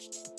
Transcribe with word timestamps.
you 0.00 0.37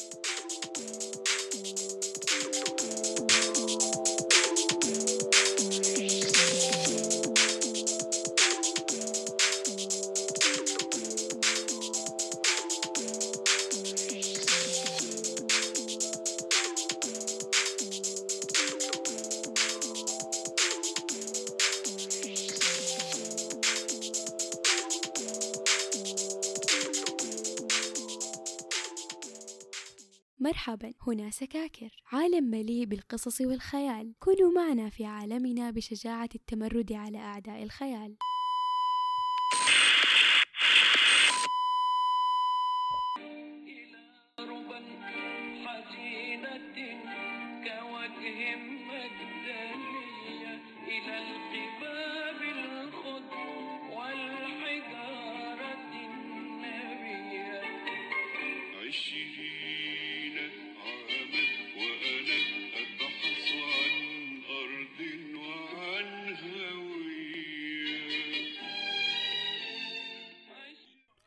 مرحبا. 30.59 30.91
هنا 31.07 31.29
سكاكر 31.29 31.89
عالم 32.11 32.43
مليء 32.43 32.85
بالقصص 32.85 33.41
والخيال. 33.41 34.13
كونوا 34.19 34.51
معنا 34.51 34.89
في 34.89 35.05
عالمنا 35.05 35.71
بشجاعة 35.71 36.29
التمرد 36.35 36.93
على 36.93 37.17
أعداء 37.17 37.63
الخيال. 37.63 38.15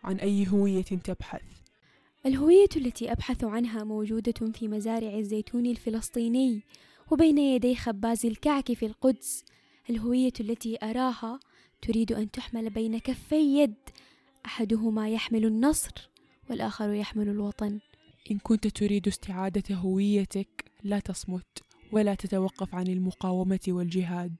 عن 0.05 0.17
أي 0.17 0.47
هوية 0.48 0.83
تبحث؟ 0.83 1.42
الهوية 2.27 2.69
التي 2.77 3.12
أبحث 3.12 3.45
عنها 3.45 3.84
موجودة 3.84 4.53
في 4.53 4.69
مزارع 4.69 5.19
الزيتون 5.19 5.67
الفلسطيني 5.67 6.62
وبين 7.11 7.39
يدي 7.39 7.77
خباز 7.77 8.27
الكعك 8.27 8.73
في 8.73 8.86
القدس. 8.86 9.45
الهوية 9.91 10.33
التي 10.41 10.78
أراها 10.83 11.41
تريد 11.83 12.12
أن 12.12 12.30
تحمل 12.30 12.70
بين 12.70 12.98
كفي 12.98 13.61
يد. 13.62 13.75
أحدهما 14.47 15.08
يحمل 15.08 15.45
النصر 15.45 16.11
والآخر 16.50 16.92
يحمل 16.92 17.28
الوطن. 17.28 17.80
إن 18.30 18.39
كنت 18.39 18.67
تريد 18.67 19.08
استعادة 19.08 19.75
هويتك 19.75 20.64
لا 20.83 20.98
تصمت 20.98 21.62
ولا 21.92 22.14
تتوقف 22.14 22.75
عن 22.75 22.86
المقاومة 22.86 23.61
والجهاد. 23.69 24.36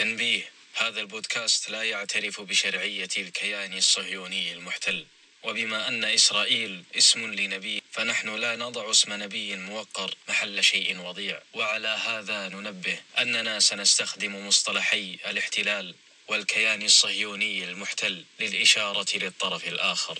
تنبيه 0.00 0.42
هذا 0.74 1.00
البودكاست 1.00 1.70
لا 1.70 1.82
يعترف 1.82 2.40
بشرعية 2.40 3.08
الكيان 3.16 3.76
الصهيوني 3.76 4.52
المحتل. 4.52 5.06
وبما 5.42 5.88
أن 5.88 6.04
إسرائيل 6.04 6.82
اسم 6.98 7.34
لنبي 7.34 7.82
فنحن 7.92 8.36
لا 8.36 8.56
نضع 8.56 8.90
اسم 8.90 9.12
نبي 9.12 9.56
موقر 9.56 10.14
محل 10.28 10.64
شيء 10.64 10.98
وضيع. 10.98 11.42
وعلى 11.54 11.88
هذا 11.88 12.48
ننبه 12.48 12.98
أننا 13.18 13.60
سنستخدم 13.60 14.46
مصطلحي 14.46 15.18
الاحتلال 15.26 15.94
والكيان 16.28 16.82
الصهيوني 16.82 17.64
المحتل 17.64 18.24
للإشارة 18.40 19.16
للطرف 19.16 19.68
الآخر. 19.68 20.18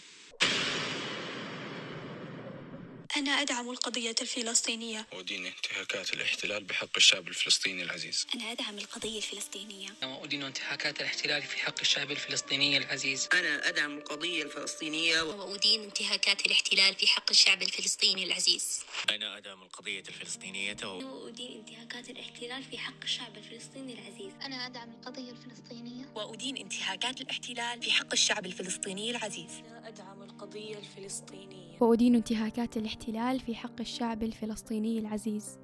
أنا 3.16 3.30
أدعم 3.30 3.70
القضية 3.70 4.14
الفلسطينية. 4.22 5.06
أدين 5.12 5.46
انتهاكات 5.46 6.12
الاحتلال 6.12 6.64
بحق 6.64 6.96
الشعب 6.96 7.28
الفلسطيني 7.28 7.82
العزيز. 7.82 8.26
أنا 8.34 8.52
أدعم 8.52 8.78
القضية 8.78 9.18
الفلسطينية. 9.18 9.90
وأدين 10.02 10.42
انتهاكات 10.42 11.00
الاحتلال 11.00 11.42
في 11.42 11.56
حق 11.56 11.80
الشعب 11.80 12.10
الفلسطيني 12.10 12.76
العزيز. 12.76 13.28
أنا 13.32 13.68
أدعم 13.68 13.98
القضية 13.98 14.42
الفلسطينية 14.42 15.22
وأدين 15.22 15.82
انتهاكات 15.82 16.46
الاحتلال 16.46 16.94
في 16.94 17.06
حق 17.06 17.30
الشعب 17.30 17.62
الفلسطيني 17.62 18.24
العزيز. 18.24 18.82
أنا 19.12 19.36
أدعم 19.36 19.62
القضية 19.62 20.00
الفلسطينية 20.00 20.76
وأدين 20.84 21.56
انتهاكات 21.56 22.10
الاحتلال 22.10 22.64
في 22.64 22.78
حق 22.78 23.02
الشعب 23.02 23.36
الفلسطيني 23.36 23.92
العزيز. 23.92 24.32
أنا 24.42 24.66
أدعم 24.66 24.90
القضية 24.90 25.30
الفلسطينية. 25.30 26.06
وأدين 26.14 26.56
انتهاكات 26.56 27.20
الاحتلال 27.20 27.82
في 27.82 27.90
حق 27.90 28.12
الشعب 28.12 28.46
الفلسطيني 28.46 29.10
العزيز. 29.10 29.50
أنا 29.66 29.88
أدعم 29.88 30.19
القضية 30.30 30.78
الفلسطينية. 30.78 31.76
وأدين 31.80 32.14
انتهاكات 32.14 32.76
الاحتلال 32.76 33.40
في 33.40 33.54
حق 33.54 33.80
الشعب 33.80 34.22
الفلسطيني 34.22 34.98
العزيز. 34.98 35.58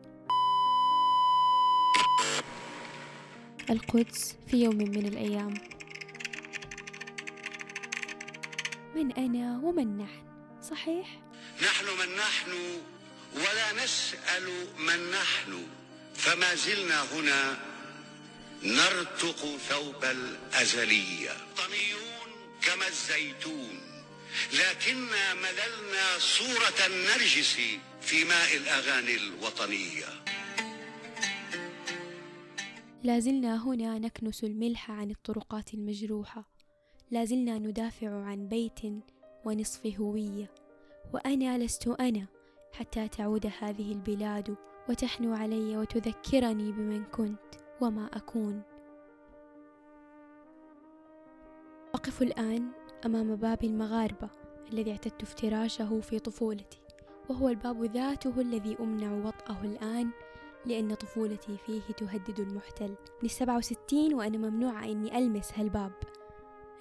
القدس 3.70 4.36
في 4.46 4.56
يوم 4.56 4.76
من 4.76 5.06
الأيام. 5.06 5.54
من 8.94 9.12
أنا 9.12 9.60
ومن 9.64 9.98
نحن 9.98 10.22
صحيح؟ 10.62 11.20
نحن 11.62 11.84
من 11.84 12.16
نحن 12.16 12.50
ولا 13.34 13.84
نسأل 13.84 14.46
من 14.78 15.10
نحن 15.10 15.66
فما 16.14 16.54
زلنا 16.54 17.02
هنا 17.14 17.58
نرتق 18.62 19.56
ثوب 19.56 20.04
الأزلية. 20.04 21.32
طنيون 21.56 22.28
كما 22.62 22.88
الزيتون. 22.88 23.85
لكننا 24.52 25.34
مللنا 25.34 26.18
صورة 26.18 26.86
النرجس 26.86 27.56
في 28.00 28.24
ماء 28.24 28.56
الأغاني 28.56 29.16
الوطنية. 29.16 30.24
لازلنا 33.04 33.64
هنا 33.64 33.98
نكنس 33.98 34.44
الملح 34.44 34.90
عن 34.90 35.10
الطرقات 35.10 35.74
المجروحة. 35.74 36.50
لازلنا 37.10 37.58
ندافع 37.58 38.24
عن 38.24 38.48
بيت 38.48 38.80
ونصف 39.44 39.86
هوية. 39.86 40.50
وأنا 41.14 41.58
لست 41.58 41.88
أنا 41.88 42.26
حتى 42.72 43.08
تعود 43.08 43.46
هذه 43.60 43.92
البلاد 43.92 44.56
وتحنو 44.88 45.34
علي 45.34 45.76
وتذكرني 45.76 46.72
بمن 46.72 47.04
كنت 47.04 47.54
وما 47.80 48.10
أكون. 48.12 48.62
أقف 51.94 52.22
الآن. 52.22 52.85
أمام 53.06 53.36
باب 53.36 53.64
المغاربة 53.64 54.28
الذي 54.72 54.90
اعتدت 54.90 55.22
افتراشه 55.22 56.00
في 56.00 56.18
طفولتي 56.18 56.78
وهو 57.28 57.48
الباب 57.48 57.84
ذاته 57.84 58.40
الذي 58.40 58.76
أمنع 58.80 59.26
وطأه 59.26 59.64
الآن 59.64 60.10
لأن 60.66 60.94
طفولتي 60.94 61.56
فيه 61.66 61.80
تهدد 61.80 62.40
المحتل. 62.40 62.88
من 62.88 63.24
السبعة 63.24 63.56
وستين 63.56 64.14
وأنا 64.14 64.38
ممنوعة 64.38 64.84
أني 64.84 65.18
ألمس 65.18 65.52
هالباب. 65.54 65.92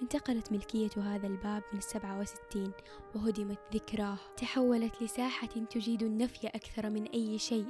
انتقلت 0.02 0.52
ملكية 0.52 0.90
هذا 0.96 1.26
الباب 1.26 1.62
من 1.72 1.78
السبعة 1.78 2.20
وستين 2.20 2.72
وهدمت 3.14 3.58
ذكراه. 3.74 4.18
تحولت 4.36 5.02
لساحة 5.02 5.46
تجيد 5.46 6.02
النفي 6.02 6.46
أكثر 6.46 6.90
من 6.90 7.04
أي 7.04 7.38
شيء 7.38 7.66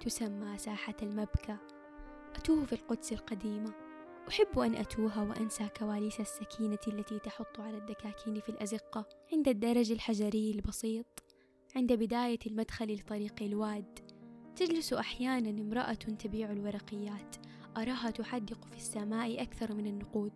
تسمى 0.00 0.58
ساحة 0.58 0.96
المبكى. 1.02 1.56
أتوه 2.36 2.64
في 2.64 2.72
القدس 2.72 3.12
القديمة. 3.12 3.85
أحب 4.28 4.58
أن 4.58 4.74
أتوه 4.74 5.22
وأنسى 5.30 5.68
كواليس 5.78 6.20
السكينة 6.20 6.78
التي 6.88 7.18
تحط 7.18 7.60
على 7.60 7.78
الدكاكين 7.78 8.40
في 8.40 8.48
الأزقة 8.48 9.08
عند 9.32 9.48
الدرج 9.48 9.92
الحجري 9.92 10.50
البسيط 10.50 11.06
عند 11.76 11.92
بداية 11.92 12.38
المدخل 12.46 12.94
لطريق 12.94 13.42
الواد. 13.42 13.98
تجلس 14.56 14.92
أحيانا 14.92 15.50
امرأة 15.50 15.94
تبيع 15.94 16.52
الورقيات 16.52 17.36
أراها 17.76 18.10
تحدق 18.10 18.64
في 18.64 18.76
السماء 18.76 19.42
أكثر 19.42 19.74
من 19.74 19.86
النقود 19.86 20.32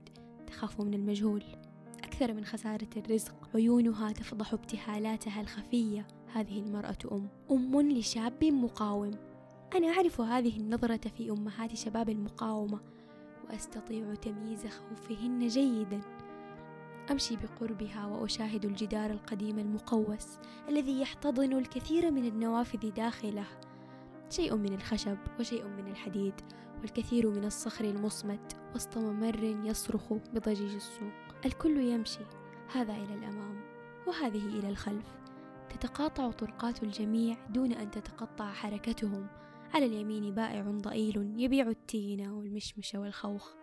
تخاف 0.46 0.80
من 0.80 0.94
المجهول. 0.94 1.44
أكثر 2.04 2.32
من 2.32 2.44
خسارة 2.44 2.88
الرزق 2.96 3.34
عيونها 3.54 4.12
تفضح 4.12 4.52
ابتهالاتها 4.52 5.40
الخفية. 5.40 6.06
هذه 6.32 6.58
المرأة 6.58 6.98
أم 7.12 7.28
أم 7.50 7.92
لشاب 7.92 8.44
مقاوم. 8.44 9.10
أنا 9.74 9.88
أعرف 9.88 10.20
هذه 10.20 10.56
النظرة 10.56 11.08
في 11.16 11.30
أمهات 11.30 11.76
شباب 11.76 12.08
المقاومة. 12.08 12.80
وأستطيع 13.50 14.14
تمييز 14.14 14.66
خوفهن 14.66 15.48
جيدا. 15.48 16.00
أمشي 17.10 17.36
بقربها 17.36 18.06
وأشاهد 18.06 18.64
الجدار 18.64 19.10
القديم 19.10 19.58
المقوس 19.58 20.38
الذي 20.68 21.00
يحتضن 21.00 21.52
الكثير 21.52 22.10
من 22.10 22.24
النوافذ 22.24 22.90
داخله. 22.90 23.46
شيء 24.30 24.56
من 24.56 24.72
الخشب 24.72 25.18
وشيء 25.40 25.64
من 25.64 25.86
الحديد 25.86 26.34
والكثير 26.80 27.30
من 27.30 27.44
الصخر 27.44 27.84
المصمت 27.84 28.56
وسط 28.74 28.98
ممر 28.98 29.44
يصرخ 29.44 30.12
بضجيج 30.12 30.74
السوق. 30.74 31.12
الكل 31.44 31.76
يمشي 31.76 32.24
هذا 32.72 32.92
إلى 32.92 33.14
الأمام 33.14 33.60
وهذه 34.06 34.46
إلى 34.46 34.68
الخلف. 34.68 35.06
تتقاطع 35.70 36.30
طرقات 36.30 36.82
الجميع 36.82 37.36
دون 37.48 37.72
أن 37.72 37.90
تتقطع 37.90 38.52
حركتهم. 38.52 39.26
على 39.74 39.86
اليمين 39.86 40.34
بائع 40.34 40.62
ضئيل 40.62 41.34
يبيع 41.36 41.68
التين 41.68 42.28
والمشمش 42.28 42.94
والخوخ 42.94 43.54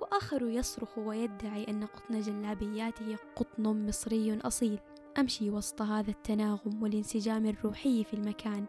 وآخر 0.00 0.42
يصرخ 0.42 0.98
ويدعي 0.98 1.64
أن 1.68 1.84
قطن 1.86 2.20
جلابياته 2.20 3.16
قطن 3.36 3.86
مصري 3.86 4.38
أصيل. 4.38 4.78
أمشي 5.18 5.50
وسط 5.50 5.82
هذا 5.82 6.10
التناغم 6.10 6.82
والانسجام 6.82 7.46
الروحي 7.46 8.04
في 8.04 8.14
المكان 8.14 8.66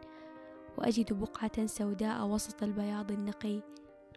وأجد 0.77 1.13
بقعة 1.13 1.65
سوداء 1.65 2.25
وسط 2.25 2.63
البياض 2.63 3.11
النقي. 3.11 3.59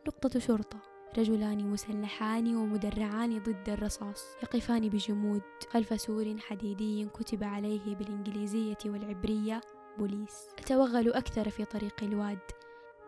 نقطة 0.08 0.38
شرطة 0.38 0.78
رجلان 1.18 1.70
مسلحان 1.70 2.56
ومدرعان 2.56 3.38
ضد 3.38 3.68
الرصاص 3.68 4.24
يقفان 4.42 4.88
بجمود 4.88 5.42
خلف 5.70 6.00
سور 6.00 6.36
حديدي 6.38 7.06
كتب 7.06 7.44
عليه 7.44 7.94
بالإنجليزية 7.94 8.78
والعبرية 8.86 9.60
بوليس. 9.98 10.48
أتوغل 10.58 11.12
أكثر 11.12 11.50
في 11.50 11.64
طريق 11.64 12.02
الواد. 12.02 12.38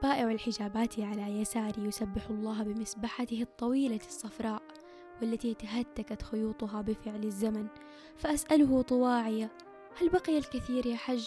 بائع 0.02 0.30
الحجابات 0.30 1.00
على 1.00 1.40
يساري 1.40 1.84
يسبح 1.84 2.30
الله 2.30 2.62
بمسبحته 2.62 3.42
الطويلة 3.42 4.00
الصفراء 4.06 4.62
والتي 5.22 5.54
تهتكت 5.54 6.22
خيوطها 6.22 6.82
بفعل 6.82 7.24
الزمن. 7.24 7.66
فأسأله 8.16 8.82
طواعية 8.82 9.50
هل 10.00 10.08
بقي 10.08 10.38
الكثير 10.38 10.86
يا 10.86 10.96
حج؟ 10.96 11.26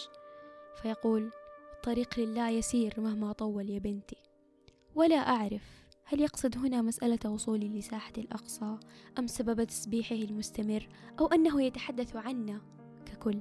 فيقول 0.82 1.30
الطريق 1.76 2.18
لله 2.18 2.48
يسير 2.48 2.94
مهما 2.98 3.32
طول 3.32 3.70
يا 3.70 3.78
بنتي. 3.78 4.16
ولا 4.94 5.16
أعرف 5.16 5.82
هل 6.04 6.20
يقصد 6.20 6.58
هنا 6.58 6.82
مسألة 6.82 7.30
وصولي 7.30 7.78
لساحة 7.78 8.12
الأقصى 8.18 8.78
أم 9.18 9.26
سبب 9.26 9.64
تسبيحه 9.64 10.16
المستمر 10.16 10.88
أو 11.20 11.26
أنه 11.26 11.62
يتحدث 11.62 12.16
عنا 12.16 12.60
ككل 13.06 13.40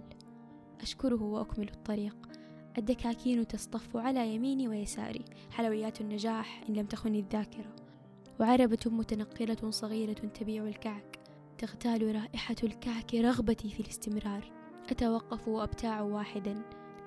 أشكره 0.82 1.24
وأكمل 1.24 1.70
الطريق. 1.70 2.31
الدكاكين 2.78 3.48
تصطف 3.48 3.98
على 3.98 4.36
يميني 4.36 4.68
ويساري. 4.68 5.26
حلويات 5.52 6.02
النجاح 6.02 6.64
إن 6.70 6.74
لم 6.74 6.86
تخن 6.86 7.16
الذاكرة. 7.16 7.76
وعربة 8.40 8.80
متنقلة 8.86 9.72
صغيرة 9.72 10.14
تبيع 10.14 10.64
الكعك. 10.64 11.20
تغتال 11.58 12.16
رائحة 12.16 12.56
الكعك 12.64 13.16
رغبتي 13.16 13.70
في 13.70 13.80
الاستمرار. 13.80 14.52
أتوقف 14.90 15.48
وأبتاع 15.48 16.02
واحدا. 16.02 16.62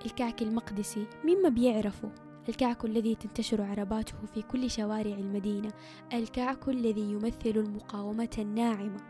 الكعك 0.07 0.43
المقدسي 0.43 1.07
مما 1.25 1.49
بيعرفه 1.49 2.11
الكعك 2.49 2.85
الذي 2.85 3.15
تنتشر 3.15 3.63
عرباته 3.63 4.15
في 4.35 4.43
كل 4.43 4.71
شوارع 4.71 5.15
المدينة. 5.15 5.73
الكعك 6.13 6.69
الذي 6.69 7.13
يمثل 7.13 7.51
المقاومة 7.57 8.37
الناعمة. 8.39 9.01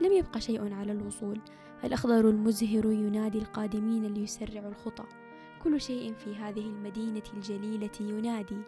لم 0.00 0.12
يبقى 0.12 0.40
شيء 0.40 0.72
على 0.74 0.92
الوصول. 0.92 1.40
الأخضر 1.84 2.28
المزهر 2.30 2.86
ينادي 2.86 3.38
القادمين 3.38 4.06
ليسرع 4.06 4.68
الخطى. 4.68 5.04
كل 5.62 5.80
شيء 5.80 6.14
في 6.14 6.34
هذه 6.34 6.66
المدينة 6.66 7.22
الجليلة 7.34 7.90
ينادي. 8.00 8.62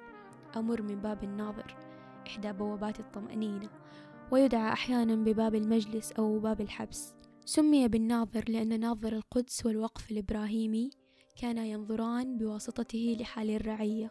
أمر 0.57 0.83
من 0.83 1.01
باب 1.01 1.25
الناظر 1.25 1.77
إحدى 2.27 2.53
بوابات 2.53 3.01
الطمأنينة 3.01 3.69
ويدعى 4.31 4.73
أحيانا 4.73 5.15
بباب 5.15 5.55
المجلس 5.55 6.13
أو 6.13 6.39
باب 6.39 6.61
الحبس. 6.61 7.15
سمي 7.45 7.89
بالناظر 7.89 8.45
لأن 8.49 8.81
ناظر 8.81 9.13
القدس 9.13 9.67
والوقف 9.67 10.11
الإبراهيمي 10.11 10.91
كانا 11.37 11.65
ينظران 11.65 12.39
بواسطته 12.39 13.17
لحال 13.21 13.51
الرعية. 13.51 14.11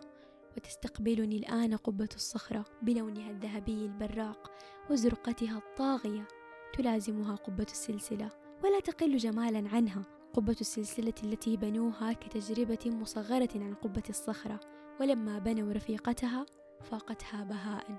وتستقبلني 0.57 1.37
الآن 1.37 1.75
قبة 1.75 2.09
الصخرة 2.15 2.65
بلونها 2.81 3.31
الذهبي 3.31 3.85
البراق 3.85 4.51
وزرقتها 4.91 5.57
الطاغية. 5.57 6.27
تلازمها 6.73 7.35
قبة 7.35 7.67
السلسلة 7.71 8.29
ولا 8.63 8.79
تقل 8.79 9.17
جمالا 9.17 9.69
عنها. 9.69 10.18
قبة 10.33 10.55
السلسلة 10.61 11.13
التي 11.23 11.57
بنوها 11.57 12.13
كتجربة 12.13 12.79
مصغرة 12.85 13.49
عن 13.55 13.73
قبة 13.73 14.03
الصخرة 14.09 14.59
ولما 15.01 15.39
بنوا 15.39 15.73
رفيقتها 15.73 16.45
فاقتها 16.81 17.43
بهاء. 17.43 17.97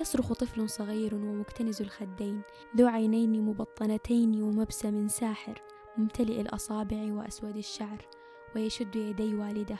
يصرخ 0.00 0.32
طفل 0.32 0.70
صغير 0.70 1.14
ومكتنز 1.14 1.82
الخدين 1.82 2.42
ذو 2.76 2.86
عينين 2.86 3.42
مبطنتين 3.42 4.42
ومبسم 4.42 5.08
ساحر 5.08 5.62
ممتلئ 5.96 6.40
الأصابع 6.40 7.12
وأسود 7.12 7.56
الشعر 7.56 8.08
ويشد 8.56 8.96
يدي 8.96 9.34
والده 9.34 9.78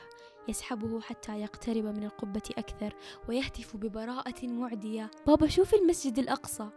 يسحبه 0.49 1.00
حتى 1.00 1.41
يقترب 1.41 1.85
من 1.85 2.05
القبة 2.05 2.43
أكثر 2.59 2.94
ويهتف 3.29 3.77
ببراءة 3.77 4.47
معدية. 4.47 5.11
بابا 5.27 5.47
شوف 5.47 5.75
المسجد 5.75 6.19
الأقصى. 6.19 6.69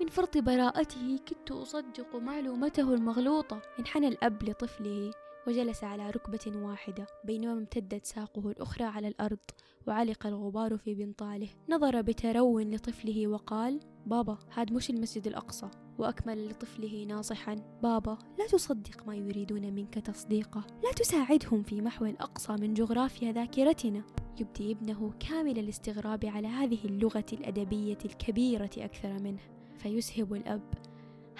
من 0.00 0.06
فرط 0.06 0.38
براءته 0.38 1.18
كدت 1.26 1.50
أصدق 1.50 2.16
معلومته 2.16 2.94
المغلوطة. 2.94 3.62
انحنى 3.78 4.08
الأب 4.08 4.42
لطفله 4.42 5.10
وجلس 5.46 5.84
على 5.84 6.10
ركبة 6.10 6.52
واحدة 6.56 7.06
بينما 7.24 7.52
امتدت 7.52 8.06
ساقه 8.06 8.50
الأخرى 8.50 8.84
على 8.84 9.08
الأرض 9.08 9.38
وعلق 9.86 10.26
الغبار 10.26 10.78
في 10.78 10.94
بنطاله. 10.94 11.48
نظر 11.68 12.00
بترو 12.00 12.60
لطفله 12.60 13.26
وقال 13.26 13.80
بابا 14.06 14.38
هاد 14.54 14.72
مش 14.72 14.90
المسجد 14.90 15.26
الأقصى. 15.26 15.70
وأكمل 15.98 16.50
لطفله 16.50 17.04
ناصحا 17.04 17.54
بابا 17.82 18.18
لا 18.38 18.46
تصدق 18.46 19.06
ما 19.06 19.14
يريدون 19.16 19.74
منك 19.74 19.94
تصديقه. 19.94 20.66
لا 20.84 20.92
تساعدهم 20.92 21.62
في 21.62 21.82
محو 21.82 22.04
الأقصى 22.04 22.52
من 22.52 22.74
جغرافيا 22.74 23.32
ذاكرتنا. 23.32 24.02
يبدي 24.40 24.72
ابنه 24.72 25.12
كامل 25.20 25.58
الاستغراب 25.58 26.26
على 26.26 26.48
هذه 26.48 26.84
اللغة 26.84 27.26
الأدبية 27.32 27.98
الكبيرة 28.04 28.70
أكثر 28.78 29.12
منه. 29.12 29.57
فيسهب 29.78 30.34
الأب. 30.34 30.74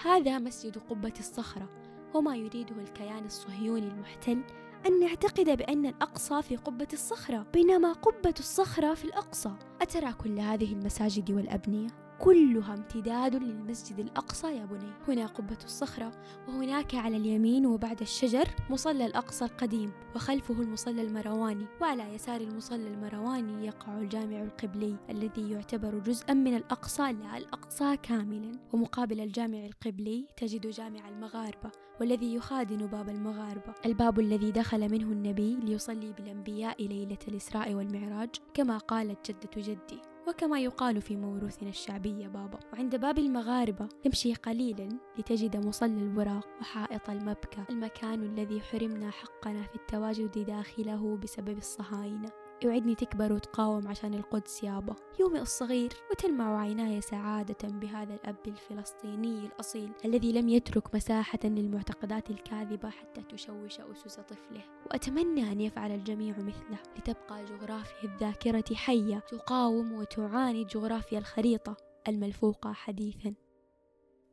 هذا 0.01 0.39
مسجد 0.39 0.77
قبة 0.77 1.13
الصخرة 1.19 1.69
وما 2.13 2.35
يريده 2.35 2.75
الكيان 2.75 3.25
الصهيوني 3.25 3.87
المحتل 3.87 4.41
أن 4.87 4.99
نعتقد 4.99 5.57
بأن 5.57 5.85
الأقصى 5.85 6.41
في 6.41 6.55
قبة 6.55 6.87
الصخرة 6.93 7.45
بينما 7.53 7.93
قبة 7.93 8.33
الصخرة 8.39 8.93
في 8.93 9.05
الأقصى. 9.05 9.51
أترى 9.81 10.13
كل 10.13 10.39
هذه 10.39 10.73
المساجد 10.73 11.31
والأبنية؟ 11.31 12.08
كلها 12.19 12.73
امتداد 12.73 13.35
للمسجد 13.35 13.99
الأقصى 13.99 14.47
يا 14.47 14.65
بني. 14.65 14.91
هنا 15.07 15.25
قبة 15.25 15.57
الصخرة 15.65 16.11
وهناك 16.47 16.95
على 16.95 17.17
اليمين 17.17 17.65
وبعد 17.65 18.01
الشجر 18.01 18.47
مصلى 18.69 19.05
الأقصى 19.05 19.45
القديم 19.45 19.91
وخلفه 20.15 20.61
المصلى 20.61 21.01
المرواني 21.01 21.65
وعلى 21.81 22.13
يسار 22.13 22.41
المصلى 22.41 22.87
المرواني 22.87 23.67
يقع 23.67 23.97
الجامع 23.97 24.43
القبلي 24.43 24.95
الذي 25.09 25.51
يعتبر 25.51 25.99
جزءا 25.99 26.33
من 26.33 26.55
الأقصى 26.55 27.11
لا 27.11 27.37
الأقصى 27.37 27.97
كاملا. 27.97 28.51
ومقابل 28.73 29.19
الجامع 29.19 29.65
القبلي 29.65 30.25
تجد 30.37 30.67
جامع 30.67 31.09
المغاربة 31.09 31.71
والذي 32.01 32.35
يخادن 32.35 32.77
باب 32.77 33.09
المغاربة. 33.09 33.73
الباب 33.85 34.19
الذي 34.19 34.51
دخل 34.51 34.91
منه 34.91 35.11
النبي 35.11 35.55
ليصلي 35.55 36.13
بالأنبياء 36.13 36.87
ليلة 36.87 37.17
الإسراء 37.27 37.73
والمعراج 37.73 38.29
كما 38.53 38.77
قالت 38.77 39.31
جدة 39.31 39.49
جدي. 39.57 40.08
وكما 40.29 40.59
يقال 40.59 41.01
في 41.01 41.15
موروثنا 41.15 41.69
الشعبي 41.69 42.21
يا 42.21 42.27
بابا 42.27 42.59
وعند 42.73 42.95
باب 42.95 43.19
المغاربة 43.19 43.89
تمشي 44.03 44.33
قليلا 44.33 44.89
لتجد 45.17 45.65
مصلى 45.65 46.01
الوراق 46.01 46.47
وحائط 46.61 47.09
المبكى 47.09 47.63
المكان 47.69 48.23
الذي 48.23 48.61
حرمنا 48.61 49.11
حقنا 49.11 49.63
في 49.63 49.75
التواجد 49.75 50.45
داخله 50.45 51.17
بسبب 51.17 51.57
الصهاينة. 51.57 52.48
يوعدني 52.63 52.95
تكبر 52.95 53.33
وتقاوم 53.33 53.87
عشان 53.87 54.13
القدس 54.13 54.63
يابا. 54.63 54.95
يومي 55.19 55.41
الصغير 55.41 55.93
وتلمع 56.11 56.61
عيناي 56.61 57.01
سعادة 57.01 57.69
بهذا 57.69 58.13
الأب 58.13 58.47
الفلسطيني 58.47 59.45
الأصيل 59.45 59.91
الذي 60.05 60.31
لم 60.31 60.49
يترك 60.49 60.95
مساحة 60.95 61.39
للمعتقدات 61.43 62.29
الكاذبة 62.29 62.89
حتى 62.89 63.21
تشوش 63.21 63.79
أسس 63.79 64.19
طفله. 64.19 64.63
وأتمنى 64.85 65.51
أن 65.51 65.61
يفعل 65.61 65.91
الجميع 65.91 66.37
مثله 66.37 66.79
لتبقى 66.97 67.45
جغرافيا 67.45 68.03
الذاكرة 68.03 68.75
حية 68.75 69.17
تقاوم 69.17 69.93
وتعاند 69.93 70.67
جغرافيا 70.67 71.19
الخريطة 71.19 71.77
الملفوقة 72.07 72.73
حديثا. 72.73 73.33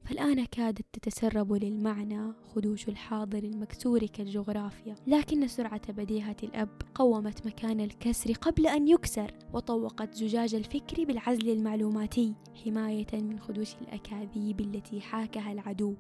فالآن 0.09 0.45
كادت 0.45 0.85
تتسرب 0.93 1.53
للمعنى 1.53 2.33
خدوش 2.55 2.89
الحاضر 2.89 3.39
المكسور 3.39 4.07
كالجغرافيا 4.07 4.95
لكن 5.07 5.49
سرعة 5.49 5.93
بديهة 5.93 6.37
الأب 6.43 6.83
قومت 6.95 7.47
مكان 7.47 7.81
الكسر 7.81 8.33
قبل 8.33 8.67
أن 8.67 8.89
يكسر 8.89 9.31
وطوقت 9.53 10.15
زجاج 10.15 10.55
الفكر 10.55 11.05
بالعزل 11.05 11.51
المعلوماتي 11.51 12.35
حماية 12.65 13.07
من 13.13 13.41
خدوش 13.41 13.75
الأكاذيب 13.75 14.61
التي 14.61 15.01
حاكها 15.01 15.53
العدو. 15.53 15.95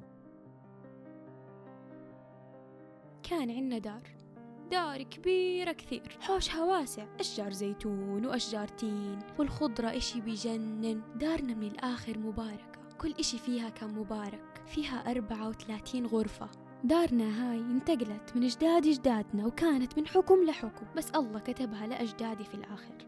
كان 3.22 3.50
عنا 3.50 3.78
دار 3.78 4.02
دار 4.70 5.02
كبيرة 5.02 5.72
كثير 5.72 6.18
حوشها 6.20 6.64
واسع 6.64 7.06
أشجار 7.20 7.52
زيتون 7.52 8.26
وأشجار 8.26 8.68
تين 8.68 9.18
والخضرة 9.38 9.96
إشي 9.96 10.20
بجنن 10.20 11.02
دارنا 11.16 11.54
من 11.54 11.66
الآخر 11.66 12.18
مباركة. 12.18 12.75
كل 12.98 13.14
إشي 13.20 13.38
فيها 13.38 13.68
كان 13.68 13.94
مبارك 13.94 14.62
فيها 14.66 15.10
أربعة 15.10 15.48
وثلاثين 15.48 16.06
غرفة. 16.06 16.48
دارنا 16.84 17.52
هاي 17.52 17.58
انتقلت 17.58 18.32
من 18.36 18.44
أجداد 18.44 18.86
أجدادنا 18.86 19.46
وكانت 19.46 19.98
من 19.98 20.06
حكم 20.06 20.44
لحكم 20.44 20.86
بس 20.96 21.10
الله 21.10 21.38
كتبها 21.40 21.86
لأجدادي 21.86 22.44
في 22.44 22.54
الآخر. 22.54 23.06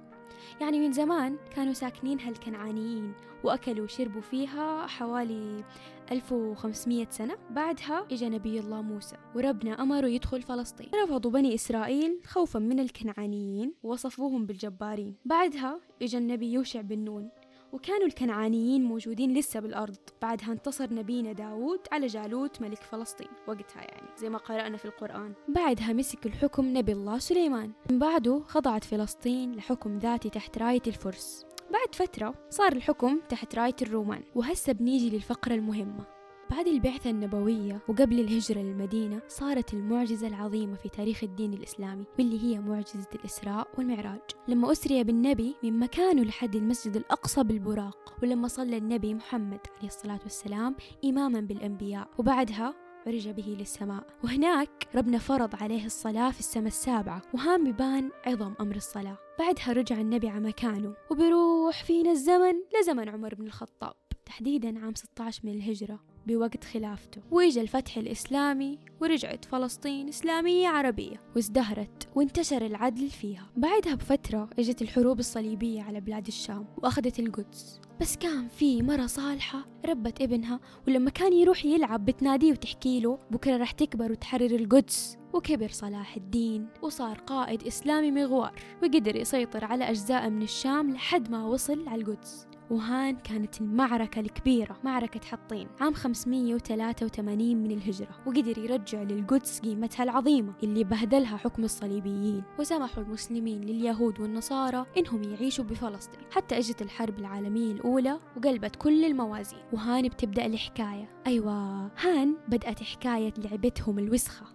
يعني 0.61 0.81
من 0.81 0.93
زمان 0.93 1.37
كانوا 1.57 1.73
ساكنين 1.73 2.21
هالكنعانيين 2.21 3.13
وأكلوا 3.45 3.85
وشربوا 3.85 4.21
فيها 4.21 4.87
حوالي 4.87 5.65
1500 6.13 7.07
سنة. 7.11 7.35
بعدها 7.51 8.07
إجا 8.13 8.29
نبي 8.29 8.61
الله 8.61 8.83
موسى 8.83 9.17
وربنا 9.35 9.83
أمره 9.83 10.07
يدخل 10.07 10.43
فلسطين. 10.43 10.89
رفضوا 11.05 11.31
بني 11.31 11.55
إسرائيل 11.55 12.21
خوفا 12.27 12.59
من 12.59 12.81
الكنعانيين 12.81 13.75
ووصفوهم 13.83 14.47
بالجبارين. 14.47 15.15
بعدها 15.25 15.81
إجا 16.03 16.19
النبي 16.19 16.53
يوشع 16.53 16.81
بن 16.81 16.99
نون 16.99 17.29
وكانوا 17.73 18.07
الكنعانيين 18.07 18.85
موجودين 18.85 19.35
لسه 19.35 19.61
بالأرض. 19.61 19.97
بعدها 20.23 20.53
انتصر 20.53 20.95
نبينا 20.95 21.33
داود 21.33 21.81
على 21.93 22.07
جالوت 22.07 22.63
ملك 22.63 22.83
فلسطين. 22.83 23.29
وقتها 23.49 23.83
يعني 23.83 24.09
زي 24.19 24.29
ما 24.29 24.39
قرأنا 24.39 24.77
في 24.77 24.85
القرآن. 24.85 25.33
بعدها 25.49 25.93
مسك 25.93 26.27
الحكم 26.27 26.77
نبي 26.77 26.93
الله 26.93 27.19
سليمان. 27.19 27.73
من 27.91 27.99
بعده 27.99 28.43
خضعت 28.47 28.85
فلسطين 28.85 29.53
لحكم 29.55 29.99
ذاتي 29.99 30.31
تحت 30.31 30.59
راية 30.59 30.83
الفرس. 30.87 31.47
بعد 31.73 31.95
فترة 31.95 32.35
صار 32.51 32.73
الحكم 32.73 33.21
تحت 33.29 33.55
راية 33.55 33.77
الرومان. 33.83 34.23
وهسه 34.35 34.73
بنيجي 34.73 35.11
للفقرة 35.11 35.55
المهمة. 35.55 36.18
بعد 36.51 36.67
البعثة 36.67 37.11
النبوية 37.11 37.81
وقبل 37.89 38.21
الهجرة 38.21 38.59
للمدينة 38.59 39.21
صارت 39.29 39.75
المعجزة 39.75 40.27
العظيمة 40.27 40.75
في 40.75 40.89
تاريخ 40.89 41.25
الدين 41.25 41.55
الإسلامي 41.55 42.05
واللي 42.19 42.43
هي 42.43 42.59
معجزة 42.59 43.09
الإسراء 43.15 43.69
والمعراج. 43.79 44.21
لما 44.49 44.73
أسري 44.73 45.05
بالنبي 45.05 45.55
من 45.63 45.79
مكانه 45.79 46.23
لحد 46.23 46.57
المسجد 46.57 46.97
الأقصى 46.97 47.43
بالبراق 47.43 48.15
ولما 48.23 48.49
صلى 48.49 48.77
النبي 48.77 49.15
محمد 49.15 49.61
عليه 49.79 49.89
الصلاة 49.89 50.21
والسلام 50.23 50.77
إماما 51.05 51.41
بالأنبياء 51.41 52.09
وبعدها 52.19 52.75
عرج 53.07 53.29
به 53.29 53.57
للسماء. 53.59 54.07
وهناك 54.25 54.89
ربنا 54.95 55.19
فرض 55.19 55.63
عليه 55.63 55.87
الصلاة 55.87 56.31
في 56.31 56.41
السماء 56.41 56.67
السابعة 56.67 57.23
وهان 57.35 57.73
ببان 57.73 58.11
عظم 58.27 58.55
أمر 58.61 58.77
الصلاة. 58.77 59.19
بعدها 59.39 59.73
رجع 59.73 60.01
النبي 60.01 60.29
على 60.29 60.41
مكانه 60.41 60.95
وبروح 61.11 61.85
فينا 61.85 62.11
الزمن 62.11 62.55
لزمن 62.81 63.09
عمر 63.09 63.35
بن 63.35 63.47
الخطاب. 63.47 63.95
تحديدا 64.27 64.79
عام 64.85 64.95
16 64.95 65.41
من 65.45 65.53
الهجرة. 65.53 66.08
بوقت 66.29 66.65
خلافته. 66.65 67.23
وإجا 67.31 67.63
الفتح 67.63 67.97
الإسلامي 67.97 68.79
ورجعت 69.01 69.45
فلسطين 69.45 70.09
إسلامية 70.09 70.69
عربية 70.69 71.21
وازدهرت 71.37 72.09
وانتشر 72.15 72.67
العدل 72.67 73.09
فيها. 73.09 73.51
بعدها 73.57 73.95
بفترة 73.95 74.51
إجت 74.59 74.83
الحروب 74.83 75.19
الصليبية 75.19 75.83
على 75.83 76.01
بلاد 76.01 76.27
الشام 76.27 76.67
وأخذت 76.77 77.19
القدس. 77.19 77.81
بس 78.01 78.17
كان 78.17 78.49
في 78.49 78.83
مرة 78.83 79.07
صالحة 79.07 79.67
ربت 79.87 80.23
ابنها 80.23 80.61
ولما 80.89 81.11
كان 81.11 81.33
يروح 81.33 81.65
يلعب 81.65 82.05
بتناديه 82.05 82.53
وتحكي 82.53 83.01
له 83.01 83.19
بكرة 83.31 83.57
رح 83.57 83.71
تكبر 83.71 84.13
وتحرر 84.13 84.55
القدس. 84.55 85.19
وكبر 85.33 85.69
صلاح 85.69 86.17
الدين 86.17 86.69
وصار 86.83 87.19
قائد 87.19 87.63
إسلامي 87.63 88.11
مغوار 88.11 88.63
وقدر 88.83 89.17
يسيطر 89.17 89.65
على 89.65 89.91
أجزاء 89.91 90.31
من 90.31 90.43
الشام 90.43 90.91
لحد 90.91 91.31
ما 91.31 91.47
وصل 91.47 91.89
على 91.89 92.03
القدس. 92.03 92.47
وهان 92.71 93.17
كانت 93.17 93.61
المعركة 93.61 94.21
الكبيرة 94.21 94.77
معركة 94.85 95.21
حطين 95.27 95.69
عام 95.81 95.95
583 95.95 97.57
من 97.57 97.71
الهجرة 97.71 98.09
وقدر 98.27 98.59
يرجع 98.59 99.03
للقدس 99.03 99.61
قيمتها 99.61 100.03
العظيمة 100.05 100.53
اللي 100.63 100.85
بهدلها 100.85 101.37
حكم 101.37 101.65
الصليبيين. 101.65 102.43
وسمحوا 102.59 103.03
المسلمين 103.03 103.61
لليهود 103.61 104.21
والنصارى 104.21 104.87
إنهم 104.97 105.23
يعيشوا 105.23 105.65
بفلسطين. 105.65 106.21
حتى 106.31 106.59
إجت 106.59 106.83
الحرب 106.83 107.19
العالمية 107.19 107.73
الأولى 107.73 108.19
وقلبت 108.37 108.77
كل 108.77 109.05
الموازين. 109.05 109.59
وهان 109.73 110.09
بتبدأ 110.09 110.47
الحكاية. 110.47 111.09
أيوة 111.27 111.91
هان 112.01 112.37
بدأت 112.49 112.83
حكاية 112.83 113.35
لعبتهم 113.39 113.99
الوسخة. 113.99 114.47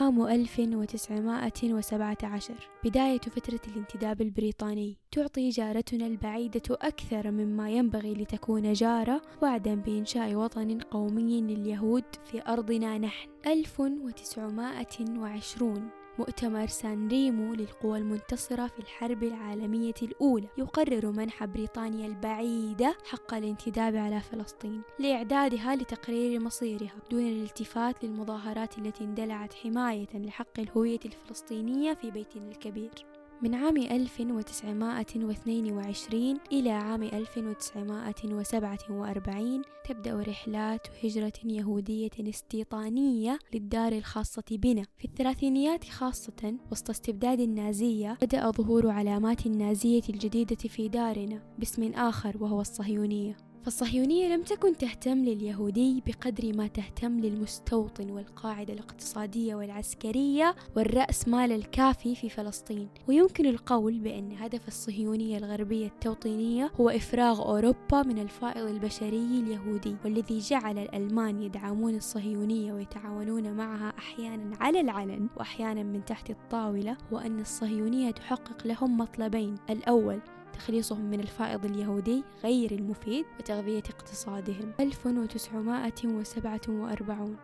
عام 0.00 0.26
1917 0.26 2.54
بداية 2.84 3.18
فترة 3.18 3.60
الانتداب 3.68 4.20
البريطاني. 4.20 4.96
تعطي 5.12 5.48
جارتنا 5.48 6.06
البعيدة 6.06 6.62
أكثر 6.70 7.30
مما 7.30 7.70
ينبغي 7.70 8.14
لتكون 8.14 8.72
جارة 8.72 9.22
وعدا 9.42 9.74
بإنشاء 9.74 10.34
وطن 10.34 10.80
قومي 10.80 11.40
لليهود 11.40 12.04
في 12.24 12.42
أرضنا 12.48 12.98
نحن. 12.98 13.28
1920 13.46 15.90
مؤتمر 16.18 16.66
سان 16.66 17.08
ريمو 17.08 17.54
للقوى 17.54 17.98
المنتصرة 17.98 18.66
في 18.66 18.78
الحرب 18.78 19.22
العالمية 19.22 19.94
الأولى. 20.02 20.48
يقرر 20.58 21.10
منح 21.10 21.44
بريطانيا 21.44 22.06
البعيدة 22.06 22.96
حق 23.04 23.34
الانتداب 23.34 23.96
على 23.96 24.20
فلسطين 24.20 24.82
لإعدادها 24.98 25.76
لتقرير 25.76 26.40
مصيرها 26.40 26.94
دون 27.10 27.26
الالتفات 27.26 28.04
للمظاهرات 28.04 28.78
التي 28.78 29.04
اندلعت 29.04 29.54
حماية 29.54 30.08
لحق 30.14 30.60
الهوية 30.60 31.00
الفلسطينية 31.04 31.94
في 31.94 32.10
بيتنا 32.10 32.50
الكبير. 32.50 33.17
من 33.42 33.54
عام 33.54 33.76
1922 33.76 36.38
إلى 36.52 36.70
عام 36.70 37.02
1947 37.02 39.62
تبدأ 39.88 40.24
رحلات 40.28 40.86
هجرة 41.04 41.32
يهودية 41.44 42.10
استيطانية 42.20 43.38
للدار 43.54 43.92
الخاصة 43.92 44.42
بنا. 44.50 44.82
في 44.98 45.04
الثلاثينيات 45.04 45.84
خاصة 45.84 46.54
وسط 46.72 46.90
استبداد 46.90 47.40
النازية 47.40 48.18
بدأ 48.22 48.50
ظهور 48.50 48.90
علامات 48.90 49.46
النازية 49.46 50.02
الجديدة 50.08 50.56
في 50.56 50.88
دارنا 50.88 51.42
باسم 51.58 51.92
آخر 51.92 52.36
وهو 52.40 52.60
الصهيونية. 52.60 53.47
فالصهيونية 53.68 54.28
لم 54.34 54.42
تكن 54.42 54.76
تهتم 54.76 55.18
لليهودي 55.18 56.02
بقدر 56.06 56.56
ما 56.56 56.66
تهتم 56.66 57.20
للمستوطن 57.20 58.10
والقاعدة 58.10 58.72
الاقتصادية 58.72 59.54
والعسكرية 59.54 60.54
والرأس 60.76 61.28
مال 61.28 61.52
الكافي 61.52 62.14
في 62.14 62.28
فلسطين. 62.28 62.88
ويمكن 63.08 63.46
القول 63.46 63.98
بأن 63.98 64.32
هدف 64.32 64.68
الصهيونية 64.68 65.38
الغربية 65.38 65.86
التوطينية 65.86 66.70
هو 66.80 66.90
إفراغ 66.90 67.42
أوروبا 67.42 68.02
من 68.02 68.18
الفائض 68.18 68.66
البشري 68.66 69.40
اليهودي 69.40 69.96
والذي 70.04 70.38
جعل 70.38 70.78
الألمان 70.78 71.42
يدعمون 71.42 71.94
الصهيونية 71.94 72.72
ويتعاونون 72.72 73.52
معها 73.52 73.92
أحيانا 73.98 74.56
على 74.60 74.80
العلن 74.80 75.28
وأحيانا 75.36 75.82
من 75.82 76.04
تحت 76.04 76.30
الطاولة 76.30 76.96
وأن 77.12 77.40
الصهيونية 77.40 78.10
تحقق 78.10 78.66
لهم 78.66 78.98
مطلبين. 78.98 79.54
الأول 79.70 80.20
تخليصهم 80.58 81.10
من 81.10 81.20
الفائض 81.20 81.64
اليهودي 81.64 82.24
غير 82.44 82.72
المفيد 82.72 83.24
وتغذية 83.38 83.78
اقتصادهم. 83.78 84.72
1947 84.80 87.36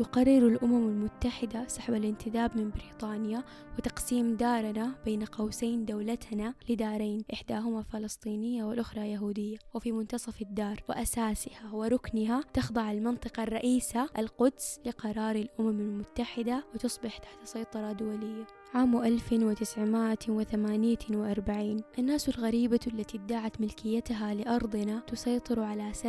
يقرر 0.00 0.48
الأمم 0.48 0.88
المتحدة 0.88 1.66
سحب 1.66 1.94
الانتداب 1.94 2.56
من 2.56 2.70
بريطانيا 2.70 3.44
وتقسيم 3.78 4.36
دارنا 4.36 4.94
بين 5.04 5.24
قوسين 5.24 5.84
دولتنا 5.84 6.54
لدارين 6.68 7.24
إحداهما 7.32 7.82
فلسطينية 7.82 8.64
والأخرى 8.64 9.12
يهودية. 9.12 9.58
وفي 9.74 9.92
منتصف 9.92 10.42
الدار 10.42 10.82
وأساسها 10.88 11.72
وركنها 11.72 12.40
تخضع 12.54 12.90
المنطقة 12.90 13.42
الرئيسة 13.42 14.08
القدس 14.18 14.80
لقرار 14.86 15.36
الأمم 15.36 15.80
المتحدة 15.80 16.64
وتصبح 16.74 17.18
تحت 17.18 17.38
سيطرة 17.44 17.92
دولية. 17.92 18.46
عام 18.74 19.02
1948 19.02 21.82
الناس 21.98 22.28
الغريبة 22.28 22.80
التي 22.86 23.16
ادعت 23.16 23.60
ملكيتها 23.60 24.34
لأرضنا 24.34 25.02
تسيطر 25.06 25.60
على 25.60 25.92
77% 25.94 26.06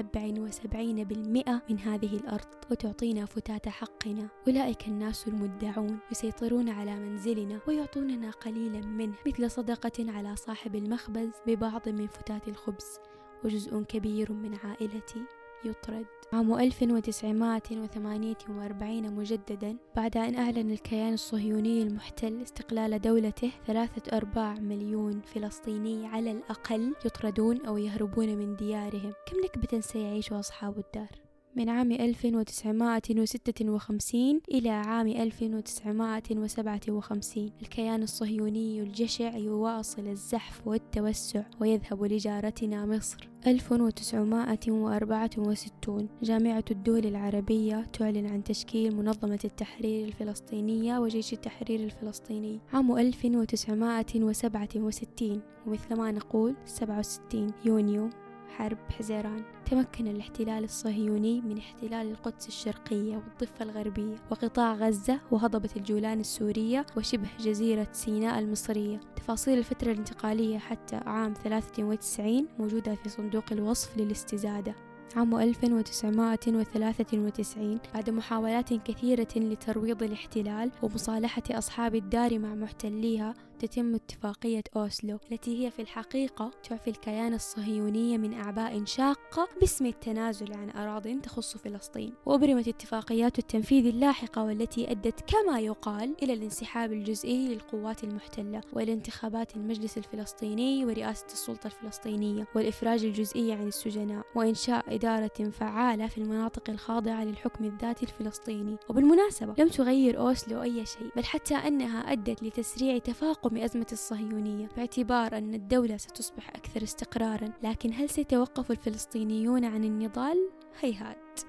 من 1.69 1.79
هذه 1.79 2.15
الأرض 2.15 2.45
وتعطينا 2.71 3.25
فتاة 3.25 3.71
حقنا. 3.71 4.27
أولئك 4.47 4.87
الناس 4.87 5.27
المدعون 5.27 5.99
يسيطرون 6.11 6.69
على 6.69 6.95
منزلنا 6.95 7.59
ويعطوننا 7.67 8.31
قليلا 8.31 8.85
منه 8.85 9.13
مثل 9.27 9.51
صدقة 9.51 10.11
على 10.11 10.35
صاحب 10.35 10.75
المخبز 10.75 11.29
ببعض 11.47 11.89
من 11.89 12.07
فتات 12.07 12.47
الخبز 12.47 12.99
وجزء 13.43 13.81
كبير 13.81 14.33
من 14.33 14.55
عائلتي. 14.63 15.21
يطرد 15.65 16.05
عام 16.33 16.59
1948 16.59 19.15
مجددا 19.15 19.77
بعد 19.95 20.17
أن 20.17 20.35
أعلن 20.35 20.71
الكيان 20.71 21.13
الصهيوني 21.13 21.83
المحتل 21.83 22.41
استقلال 22.41 23.01
دولته 23.01 23.51
ثلاثة 23.67 24.17
أرباع 24.17 24.53
مليون 24.53 25.21
فلسطيني 25.21 26.07
على 26.07 26.31
الأقل 26.31 26.95
يطردون 27.05 27.65
أو 27.65 27.77
يهربون 27.77 28.35
من 28.35 28.55
ديارهم 28.55 29.13
كم 29.27 29.37
نكبة 29.43 29.79
سيعيش 29.79 30.33
أصحاب 30.33 30.77
الدار؟ 30.77 31.28
من 31.55 31.69
عام 31.69 31.91
1956 31.91 34.41
إلى 34.51 34.69
عام 34.69 35.07
1957 35.07 37.51
الكيان 37.61 38.03
الصهيوني 38.03 38.81
الجشع 38.81 39.37
يواصل 39.37 40.07
الزحف 40.07 40.67
والتوسع 40.67 41.43
ويذهب 41.61 42.03
لجارتنا 42.03 42.85
مصر. 42.85 43.29
1964 43.47 46.09
جامعة 46.23 46.63
الدول 46.71 47.05
العربية 47.05 47.85
تعلن 47.93 48.25
عن 48.25 48.43
تشكيل 48.43 48.95
منظمة 48.95 49.39
التحرير 49.45 50.07
الفلسطينية 50.07 50.99
وجيش 50.99 51.33
التحرير 51.33 51.79
الفلسطيني. 51.79 52.59
عام 52.73 52.97
1967 52.97 55.41
ومثل 55.67 55.95
ما 55.95 56.11
نقول 56.11 56.55
67 56.65 57.53
يونيو. 57.65 58.09
حرب 58.49 58.77
حزيران 58.97 59.43
تمكن 59.65 60.07
الاحتلال 60.07 60.63
الصهيوني 60.63 61.41
من 61.41 61.57
احتلال 61.57 62.11
القدس 62.11 62.47
الشرقية 62.47 63.15
والضفة 63.15 63.65
الغربية 63.65 64.15
وقطاع 64.31 64.73
غزة 64.73 65.19
وهضبة 65.31 65.69
الجولان 65.75 66.19
السورية 66.19 66.85
وشبه 66.97 67.27
جزيرة 67.39 67.87
سيناء 67.91 68.39
المصرية. 68.39 68.99
تفاصيل 69.15 69.57
الفترة 69.57 69.91
الانتقالية 69.91 70.57
حتى 70.57 70.95
عام 70.95 71.33
93 71.43 72.47
موجودة 72.59 72.95
في 72.95 73.09
صندوق 73.09 73.43
الوصف 73.51 73.97
للاستزادة. 73.97 74.75
عام 75.15 75.35
1993 75.35 77.79
بعد 77.93 78.09
محاولات 78.09 78.73
كثيرة 78.73 79.27
لترويض 79.35 80.03
الاحتلال 80.03 80.71
ومصالحة 80.81 81.43
أصحاب 81.51 81.95
الدار 81.95 82.39
مع 82.39 82.55
محتليها 82.55 83.33
تتم 83.59 83.95
اتفاقية 83.95 84.63
أوسلو 84.75 85.19
التي 85.31 85.65
هي 85.65 85.71
في 85.71 85.81
الحقيقة 85.81 86.51
تعفي 86.69 86.89
الكيان 86.89 87.33
الصهيوني 87.33 88.17
من 88.17 88.33
أعباء 88.33 88.85
شاقة 88.85 89.47
باسم 89.59 89.85
التنازل 89.85 90.53
عن 90.53 90.69
أراض 90.69 91.07
تخص 91.21 91.57
فلسطين. 91.57 92.13
وأبرمت 92.25 92.67
اتفاقيات 92.67 93.39
التنفيذ 93.39 93.85
اللاحقة 93.85 94.43
والتي 94.43 94.91
أدت 94.91 95.19
كما 95.31 95.59
يقال 95.59 96.15
إلى 96.23 96.33
الانسحاب 96.33 96.91
الجزئي 96.91 97.47
للقوات 97.47 98.03
المحتلة 98.03 98.61
وإلى 98.73 98.93
انتخابات 98.93 99.55
المجلس 99.55 99.97
الفلسطيني 99.97 100.85
ورئاسة 100.85 101.25
السلطة 101.25 101.67
الفلسطينية 101.67 102.47
والإفراج 102.55 103.05
الجزئي 103.05 103.51
عن 103.51 103.67
السجناء 103.67 104.25
وإنشاء 104.35 104.95
إدارة 104.95 105.49
فعالة 105.51 106.07
في 106.07 106.17
المناطق 106.17 106.69
الخاضعة 106.69 107.23
للحكم 107.23 107.65
الذاتي 107.65 108.05
الفلسطيني. 108.05 108.77
وبالمناسبة 108.89 109.53
لم 109.57 109.67
تغير 109.67 110.19
أوسلو 110.19 110.61
أي 110.61 110.85
شيء 110.85 111.09
بل 111.15 111.23
حتى 111.23 111.55
أنها 111.55 112.11
أدت 112.11 112.43
لتسريع 112.43 112.97
تفاقم 112.97 113.48
أزمة 113.57 113.87
الصهيونية 113.91 114.67
باعتبار 114.77 115.37
أن 115.37 115.53
الدولة 115.53 115.97
ستصبح 115.97 116.49
أكثر 116.49 116.83
استقرارا 116.83 117.53
لكن 117.63 117.93
هل 117.93 118.09
سيتوقف 118.09 118.71
الفلسطينيون 118.71 119.65
عن 119.65 119.83
النضال؟ 119.83 120.49
هيهات 120.79 121.39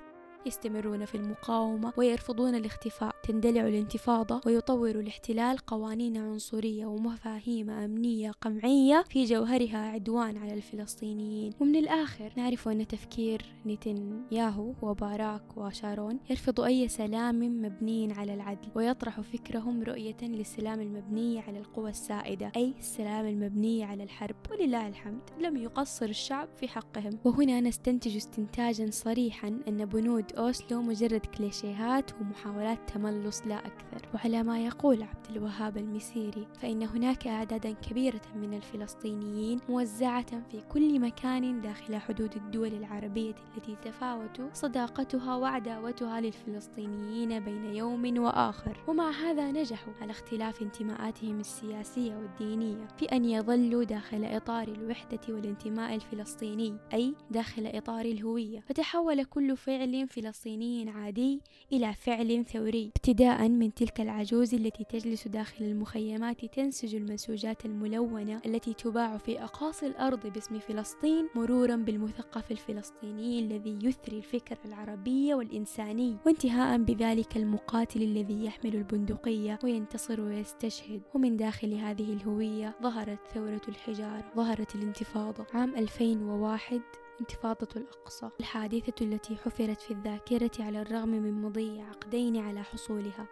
يستمرون 0.47 1.05
في 1.05 1.15
المقاومة 1.15 1.93
ويرفضون 1.97 2.55
الاختفاء. 2.55 3.15
تندلع 3.23 3.69
الانتفاضة 3.69 4.41
ويطور 4.47 4.91
الاحتلال 4.91 5.59
قوانين 5.59 6.17
عنصرية 6.17 6.87
ومفاهيم 6.87 7.71
أمنية 7.71 8.31
قمعية 8.31 9.05
في 9.09 9.25
جوهرها 9.25 9.79
عدوان 9.79 10.37
على 10.37 10.55
الفلسطينيين. 10.55 11.53
ومن 11.61 11.77
الآخر 11.77 12.33
نعرف 12.37 12.69
أن 12.69 12.87
تفكير 12.87 13.43
نتنياهو 13.67 14.75
وباراك 14.83 15.57
وشارون 15.57 16.19
يرفض 16.31 16.61
أي 16.61 16.89
سلام 16.89 17.63
مبني 17.63 18.13
على 18.13 18.35
العدل 18.35 18.69
ويطرح 18.75 19.21
فكرهم 19.21 19.83
رؤية 19.83 20.17
للسلام 20.23 20.81
المبني 20.81 21.41
على 21.41 21.59
القوى 21.59 21.91
السائدة 21.91 22.53
أي 22.57 22.75
السلام 22.79 23.27
المبني 23.27 23.85
على 23.85 24.03
الحرب. 24.03 24.37
ولله 24.51 24.89
الحمد 24.89 25.23
لم 25.41 25.57
يقصر 25.57 26.07
الشعب 26.07 26.49
في 26.57 26.69
حقهم. 26.69 27.19
وهنا 27.25 27.61
نستنتج 27.61 28.17
استنتاجا 28.17 28.91
صريحا 28.91 29.49
أن 29.69 29.85
بنود 29.85 30.30
أوسلو 30.33 30.83
مجرد 30.83 31.27
كليشيهات 31.27 32.11
ومحاولات 32.21 32.79
تملص 32.95 33.43
لا 33.47 33.59
أكثر. 33.59 34.09
وعلى 34.15 34.43
ما 34.43 34.65
يقول 34.65 35.03
عبد 35.03 35.27
الوهاب 35.31 35.77
المسيري 35.77 36.47
فإن 36.63 36.83
هناك 36.83 37.27
أعدادا 37.27 37.73
كبيرة 37.73 38.21
من 38.35 38.55
الفلسطينيين 38.55 39.61
موزعة 39.69 40.43
في 40.51 40.61
كل 40.61 41.01
مكان 41.01 41.61
داخل 41.61 41.97
حدود 41.97 42.37
الدول 42.37 42.75
العربية 42.75 43.35
التي 43.57 43.77
تفاوت 43.85 44.41
صداقتها 44.53 45.37
وعداوتها 45.37 46.21
للفلسطينيين 46.21 47.41
بين 47.41 47.65
يوم 47.65 48.19
وآخر. 48.19 48.77
ومع 48.89 49.11
هذا 49.11 49.53
نجحوا 49.53 49.93
على 50.01 50.11
اختلاف 50.11 50.63
انتماءاتهم 50.63 51.41
السياسية 51.41 52.17
والدينية 52.17 52.89
في 52.99 53.05
أن 53.05 53.25
يظلوا 53.25 53.85
داخل 53.85 54.25
إطار 54.25 54.69
الوحدة 54.69 55.21
والانتماء 55.29 55.95
الفلسطيني 55.95 56.77
أي 56.93 57.15
داخل 57.31 57.67
إطار 57.67 58.05
الهوية. 58.05 58.61
فتحول 58.61 59.25
كل 59.25 59.57
فعل 59.57 60.09
في 60.09 60.20
فلسطيني 60.21 60.91
عادي 60.91 61.41
إلى 61.73 61.95
فعل 61.95 62.45
ثوري 62.45 62.91
ابتداء 62.97 63.49
من 63.49 63.75
تلك 63.75 64.01
العجوز 64.01 64.55
التي 64.55 64.85
تجلس 64.85 65.29
داخل 65.29 65.65
المخيمات 65.65 66.45
تنسج 66.45 66.95
المنسوجات 66.95 67.65
الملونة 67.65 68.41
التي 68.47 68.75
تباع 68.75 69.17
في 69.17 69.45
أقاصي 69.45 69.87
الأرض 69.87 70.27
باسم 70.27 70.59
فلسطين 70.59 71.29
مرورا 71.35 71.77
بالمثقف 71.77 72.51
الفلسطيني 72.51 73.41
الذي 73.41 73.79
يثري 73.83 74.19
الفكر 74.19 74.59
العربي 74.65 75.35
والإنساني 75.35 76.17
وانتهاء 76.27 76.79
بذلك 76.79 77.37
المقاتل 77.37 78.03
الذي 78.03 78.45
يحمل 78.45 78.77
البندقية 78.77 79.59
وينتصر 79.65 80.21
ويستشهد. 80.21 81.03
ومن 81.15 81.37
داخل 81.37 81.75
هذه 81.75 82.13
الهوية 82.13 82.75
ظهرت 82.83 83.19
ثورة 83.35 83.63
الحجارة 83.69 84.25
ظهرت 84.37 84.75
الانتفاضة. 84.75 85.47
عام 85.55 85.75
2001 85.77 86.81
انتفاضة 87.21 87.69
الأقصى. 87.77 88.31
الحادثة 88.41 89.05
التي 89.05 89.37
حفرت 89.37 89.81
في 89.81 89.91
الذاكرة 89.91 90.51
على 90.61 90.83
الرغم 90.83 91.09
من 91.09 91.43
مضي 91.43 91.81
عقدين 91.81 92.37
على 92.37 92.63
حصولها 92.63 93.27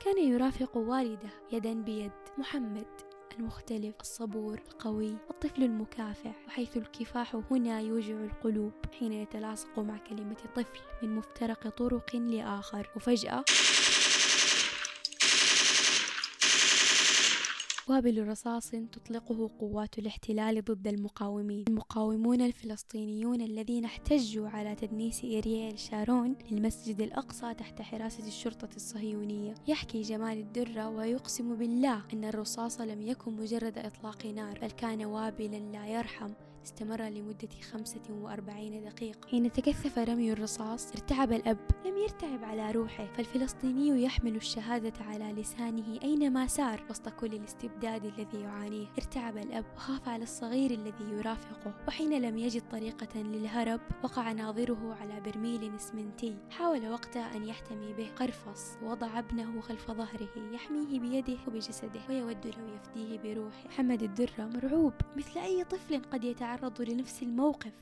كان 0.00 0.18
يرافق 0.18 0.76
والده 0.76 1.30
يدا 1.52 1.72
بيد 1.74 2.12
محمد 2.38 2.86
المختلف. 3.38 3.94
الصبور 4.00 4.60
القوي 4.68 5.16
الطفل 5.30 5.62
المكافح 5.62 6.34
وحيث 6.46 6.76
الكفاح 6.76 7.36
هنا 7.50 7.80
يوجع 7.80 8.14
القلوب 8.14 8.72
حين 8.98 9.12
يتلاصق 9.12 9.78
مع 9.78 9.98
كلمة 9.98 10.36
طفل 10.56 10.80
من 11.02 11.14
مفترق 11.16 11.68
طرق 11.68 12.16
لآخر. 12.16 12.90
وفجأة 12.96 13.44
وابل 17.88 18.28
رصاص 18.28 18.70
تطلقه 18.70 19.50
قوات 19.58 19.98
الاحتلال 19.98 20.64
ضد 20.64 20.88
المقاومين. 20.88 21.64
المقاومون 21.68 22.40
الفلسطينيون 22.40 23.40
الذين 23.40 23.84
احتجوا 23.84 24.48
على 24.48 24.74
تدنيس 24.74 25.24
إرييل 25.24 25.78
شارون 25.78 26.36
للمسجد 26.50 27.00
الأقصى 27.00 27.54
تحت 27.54 27.82
حراسة 27.82 28.26
الشرطة 28.26 28.68
الصهيونية. 28.76 29.54
يحكي 29.68 30.02
جمال 30.02 30.38
الدرة 30.38 30.88
ويقسم 30.88 31.56
بالله 31.56 32.02
أن 32.12 32.24
الرصاص 32.24 32.80
لم 32.80 33.02
يكن 33.02 33.32
مجرد 33.32 33.78
إطلاق 33.78 34.26
نار 34.26 34.58
بل 34.58 34.70
كان 34.70 35.04
وابلا 35.04 35.56
لا 35.56 35.86
يرحم. 35.86 36.30
استمر 36.64 37.02
لمدة 37.02 37.48
45 37.72 38.84
دقيقة. 38.84 39.28
حين 39.28 39.52
تكثف 39.52 39.98
رمي 39.98 40.32
الرصاص 40.32 40.92
ارتعب 40.92 41.32
الأب. 41.32 41.58
لم 41.86 41.96
يرتعب 41.96 42.44
على 42.44 42.70
روحه 42.70 43.06
فالفلسطيني 43.06 44.02
يحمل 44.02 44.36
الشهادة 44.36 45.04
على 45.04 45.32
لسانه 45.32 45.98
أينما 46.02 46.46
سار 46.46 46.84
وسط 46.90 47.08
كل 47.08 47.34
الاستبداد 47.34 48.04
الذي 48.04 48.40
يعانيه. 48.40 48.86
ارتعب 48.98 49.36
الأب 49.36 49.64
وخاف 49.76 50.08
على 50.08 50.22
الصغير 50.22 50.70
الذي 50.70 51.04
يرافقه. 51.10 51.74
وحين 51.88 52.22
لم 52.22 52.38
يجد 52.38 52.62
طريقة 52.70 53.22
للهرب 53.22 53.80
وقع 54.02 54.32
ناظره 54.32 54.96
على 55.00 55.20
برميل 55.20 55.76
اسمنتي. 55.76 56.36
حاول 56.50 56.88
وقتها 56.88 57.36
أن 57.36 57.44
يحتمي 57.48 57.92
به. 57.92 58.08
قرفص 58.16 58.76
ووضع 58.82 59.18
ابنه 59.18 59.60
خلف 59.60 59.90
ظهره 59.90 60.52
يحميه 60.52 61.00
بيده 61.00 61.38
وبجسده 61.48 62.00
ويود 62.08 62.46
لو 62.46 62.74
يفديه 62.74 63.34
بروحه. 63.34 63.68
محمد 63.68 64.02
الدرة 64.02 64.50
مرعوب 64.54 64.92
مثل 65.16 65.40
أي 65.40 65.64
طفل 65.64 66.02
قد 66.12 66.24
يتعرض 66.24 66.51
تعرضوا 66.56 66.84
لنفس 66.84 67.22
الموقف. 67.22 67.72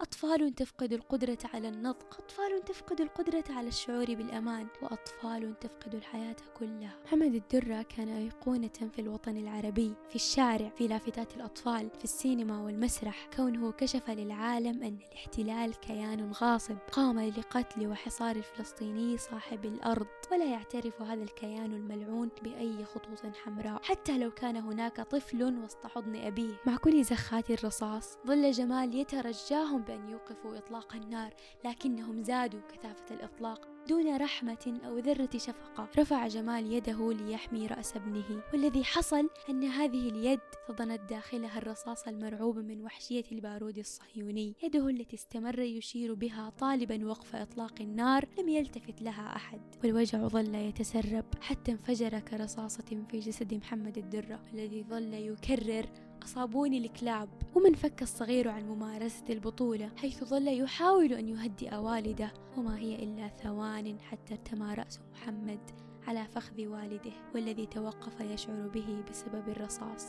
أطفال 0.00 0.54
تفقد 0.54 0.92
القدرة 0.92 1.38
على 1.54 1.68
النطق 1.68 2.18
أطفال 2.18 2.64
تفقد 2.64 3.00
القدرة 3.00 3.44
على 3.50 3.68
الشعور 3.68 4.04
بالأمان 4.04 4.66
وأطفال 4.82 5.58
تفقد 5.60 5.94
الحياة 5.94 6.36
كلها. 6.58 6.96
محمد 7.04 7.34
الدرة 7.34 7.82
كان 7.82 8.08
أيقونة 8.08 8.90
في 8.92 8.98
الوطن 8.98 9.36
العربي 9.36 9.94
في 10.08 10.14
الشارع 10.16 10.68
في 10.68 10.88
لافتات 10.88 11.36
الأطفال 11.36 11.90
في 11.98 12.04
السينما 12.04 12.60
والمسرح. 12.60 13.28
كونه 13.36 13.72
كشف 13.72 14.10
للعالم 14.10 14.82
أن 14.82 14.98
الاحتلال 15.10 15.80
كيان 15.80 16.32
غاصب. 16.32 16.76
قام 16.92 17.20
لقتل 17.20 17.86
وحصار 17.86 18.36
الفلسطيني 18.36 19.18
صاحب 19.18 19.64
الأرض. 19.64 20.06
ولا 20.32 20.44
يعترف 20.44 21.02
هذا 21.02 21.22
الكيان 21.22 21.72
الملعون 21.72 22.28
بأي 22.42 22.84
خطوط 22.84 23.36
حمراء. 23.44 23.82
حتى 23.82 24.18
لو 24.18 24.30
كان 24.30 24.56
هناك 24.56 25.00
طفل 25.00 25.58
وسط 25.64 25.86
حضن 25.86 26.16
أبيه. 26.16 26.54
مع 26.66 26.76
كل 26.76 27.04
زخات 27.04 27.50
الرصاص 27.50 28.18
ظل 28.26 28.50
جمال 28.50 28.94
يترجاهم 28.94 29.89
بأن 29.90 30.08
يوقفوا 30.08 30.58
إطلاق 30.58 30.94
النار 30.94 31.34
لكنهم 31.64 32.22
زادوا 32.22 32.60
كثافة 32.72 33.14
الإطلاق 33.14 33.68
دون 33.88 34.16
رحمة 34.16 34.80
أو 34.86 34.98
ذرة 34.98 35.30
شفقة. 35.36 35.88
رفع 35.98 36.26
جمال 36.26 36.72
يده 36.72 37.12
ليحمي 37.12 37.66
رأس 37.66 37.96
ابنه 37.96 38.42
والذي 38.52 38.84
حصل 38.84 39.28
أن 39.48 39.64
هذه 39.64 40.08
اليد 40.08 40.40
صدنت 40.68 41.00
داخلها 41.10 41.58
الرصاص 41.58 42.08
المرعوب 42.08 42.58
من 42.58 42.82
وحشية 42.84 43.24
البارود 43.32 43.78
الصهيوني. 43.78 44.54
يده 44.62 44.88
التي 44.88 45.16
استمر 45.16 45.58
يشير 45.58 46.14
بها 46.14 46.52
طالبا 46.58 47.06
وقف 47.06 47.36
إطلاق 47.36 47.80
النار 47.80 48.28
لم 48.38 48.48
يلتفت 48.48 49.02
لها 49.02 49.36
أحد. 49.36 49.60
والوجع 49.84 50.28
ظل 50.28 50.54
يتسرب 50.54 51.24
حتى 51.40 51.72
انفجر 51.72 52.18
كرصاصة 52.18 53.04
في 53.10 53.18
جسد 53.18 53.54
محمد 53.54 53.98
الدرة 53.98 54.40
الذي 54.52 54.82
ظل 54.82 55.14
يكرر 55.14 55.86
أصابوني 56.24 56.78
الكلاب 56.78 57.28
ومن 57.54 57.74
فك 57.74 58.02
الصغير 58.02 58.48
عن 58.48 58.68
ممارسة 58.68 59.24
البطولة 59.30 59.90
حيث 59.96 60.24
ظل 60.24 60.48
يحاول 60.48 61.12
أن 61.12 61.28
يهدئ 61.28 61.74
والده 61.74 62.32
وما 62.56 62.78
هي 62.78 62.94
إلا 62.94 63.28
ثوان 63.28 64.00
حتى 64.00 64.34
ارتمى 64.34 64.74
رأس 64.74 65.00
محمد 65.12 65.60
على 66.06 66.26
فخذ 66.26 66.66
والده 66.66 67.12
والذي 67.34 67.66
توقف 67.66 68.20
يشعر 68.20 68.68
به 68.68 69.02
بسبب 69.10 69.48
الرصاص. 69.48 70.06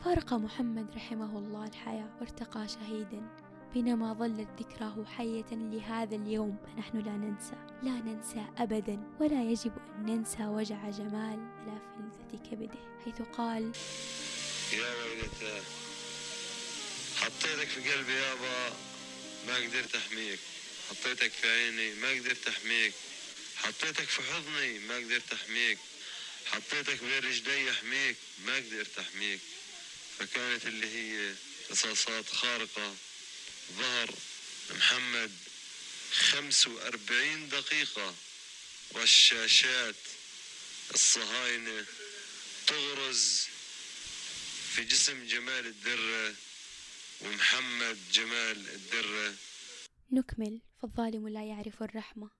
فارق 0.00 0.34
محمد 0.34 0.86
رحمه 0.94 1.38
الله 1.38 1.64
الحياة 1.66 2.08
وارتقى 2.20 2.68
شهيدا 2.68 3.22
بينما 3.74 4.12
ظلت 4.12 4.48
ذكراه 4.60 5.04
حية 5.04 5.50
لهذا 5.52 6.16
اليوم 6.16 6.56
فنحن 6.66 6.98
لا 6.98 7.16
ننسى 7.16 7.56
لا 7.82 8.00
ننسى 8.00 8.44
أبدا 8.58 9.02
ولا 9.20 9.42
يجب 9.42 9.72
أن 9.98 10.06
ننسى 10.06 10.46
وجع 10.46 10.90
جمال 10.90 11.38
على 11.58 11.78
فلذة 11.96 12.50
كبده 12.50 12.78
حيث 13.04 13.22
قال 13.22 13.72
يا 14.72 14.94
ولدتاه 14.94 15.62
حطيتك 17.20 17.68
في 17.68 17.92
قلبي 17.92 18.12
يابا 18.12 18.76
ما 19.46 19.56
قدرت 19.56 19.94
أحميك. 19.94 20.38
حطيتك 20.90 21.32
في 21.32 21.50
عيني 21.50 21.90
ما 21.90 22.10
قدرت 22.10 22.48
أحميك. 22.48 22.92
حطيتك 23.56 24.08
في 24.08 24.22
حضني 24.22 24.78
ما 24.78 24.96
قدرت 24.96 25.32
أحميك. 25.32 25.78
حطيتك 26.46 27.02
بين 27.02 27.18
رجلي 27.30 27.70
أحميك 27.70 28.16
ما 28.38 28.56
قدرت 28.56 28.98
أحميك. 28.98 29.40
فكانت 30.18 30.66
اللي 30.66 30.86
هي 30.86 31.34
قصاصات 31.70 32.28
خارقة 32.28 32.94
ظهر 33.78 34.14
محمد 34.70 35.32
خمس 36.12 36.66
وأربعين 36.66 37.48
دقيقة. 37.48 38.14
والشاشات 38.90 39.96
الصهاينة 40.94 41.84
تغرز 42.66 43.46
في 44.74 44.84
جسم 44.84 45.24
جمال 45.24 45.66
الدرة 45.66 46.34
ومحمد 47.22 47.96
جمال 48.12 48.56
الدرة 48.74 49.34
نكمل 50.12 50.60
فالظالم 50.82 51.28
لا 51.28 51.44
يعرف 51.44 51.82
الرحمة. 51.82 52.30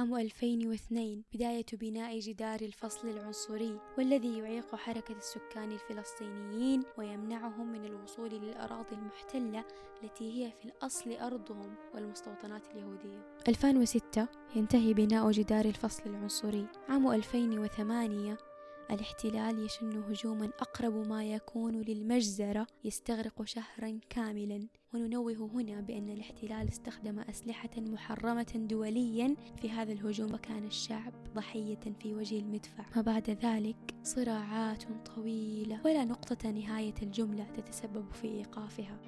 عام 0.00 0.16
2002 0.16 1.24
بداية 1.32 1.66
بناء 1.72 2.18
جدار 2.18 2.60
الفصل 2.60 3.08
العنصري 3.08 3.80
والذي 3.98 4.38
يعيق 4.38 4.74
حركة 4.74 5.16
السكان 5.16 5.72
الفلسطينيين 5.72 6.82
ويمنعهم 6.98 7.72
من 7.72 7.84
الوصول 7.84 8.30
للأراضي 8.30 8.94
المحتلة 8.96 9.64
التي 10.02 10.44
هي 10.44 10.52
في 10.52 10.64
الأصل 10.64 11.12
أرضهم 11.12 11.74
والمستوطنات 11.94 12.66
اليهودية. 12.66 13.36
2006 13.48 14.28
ينتهي 14.56 14.94
بناء 14.94 15.30
جدار 15.30 15.64
الفصل 15.64 16.02
العنصري. 16.06 16.66
عام 16.88 17.12
2008 17.12 18.55
الاحتلال 18.90 19.64
يشن 19.64 20.02
هجوما 20.02 20.46
أقرب 20.46 21.08
ما 21.08 21.24
يكون 21.24 21.80
للمجزرة 21.80 22.66
يستغرق 22.84 23.44
شهرا 23.44 24.00
كاملا. 24.10 24.68
وننوه 24.94 25.50
هنا 25.54 25.80
بأن 25.80 26.08
الاحتلال 26.08 26.68
استخدم 26.68 27.18
أسلحة 27.18 27.70
محرمة 27.76 28.52
دوليا 28.54 29.36
في 29.60 29.70
هذا 29.70 29.92
الهجوم 29.92 30.34
وكان 30.34 30.66
الشعب 30.66 31.12
ضحية 31.34 31.80
في 32.00 32.14
وجه 32.14 32.38
المدفع. 32.38 32.84
ما 32.96 33.02
بعد 33.02 33.30
ذلك 33.30 33.94
صراعات 34.02 34.84
طويلة 35.14 35.80
ولا 35.84 36.04
نقطة 36.04 36.50
نهاية 36.50 36.94
الجملة 37.02 37.44
تتسبب 37.44 38.12
في 38.12 38.28
إيقافها. 38.28 38.98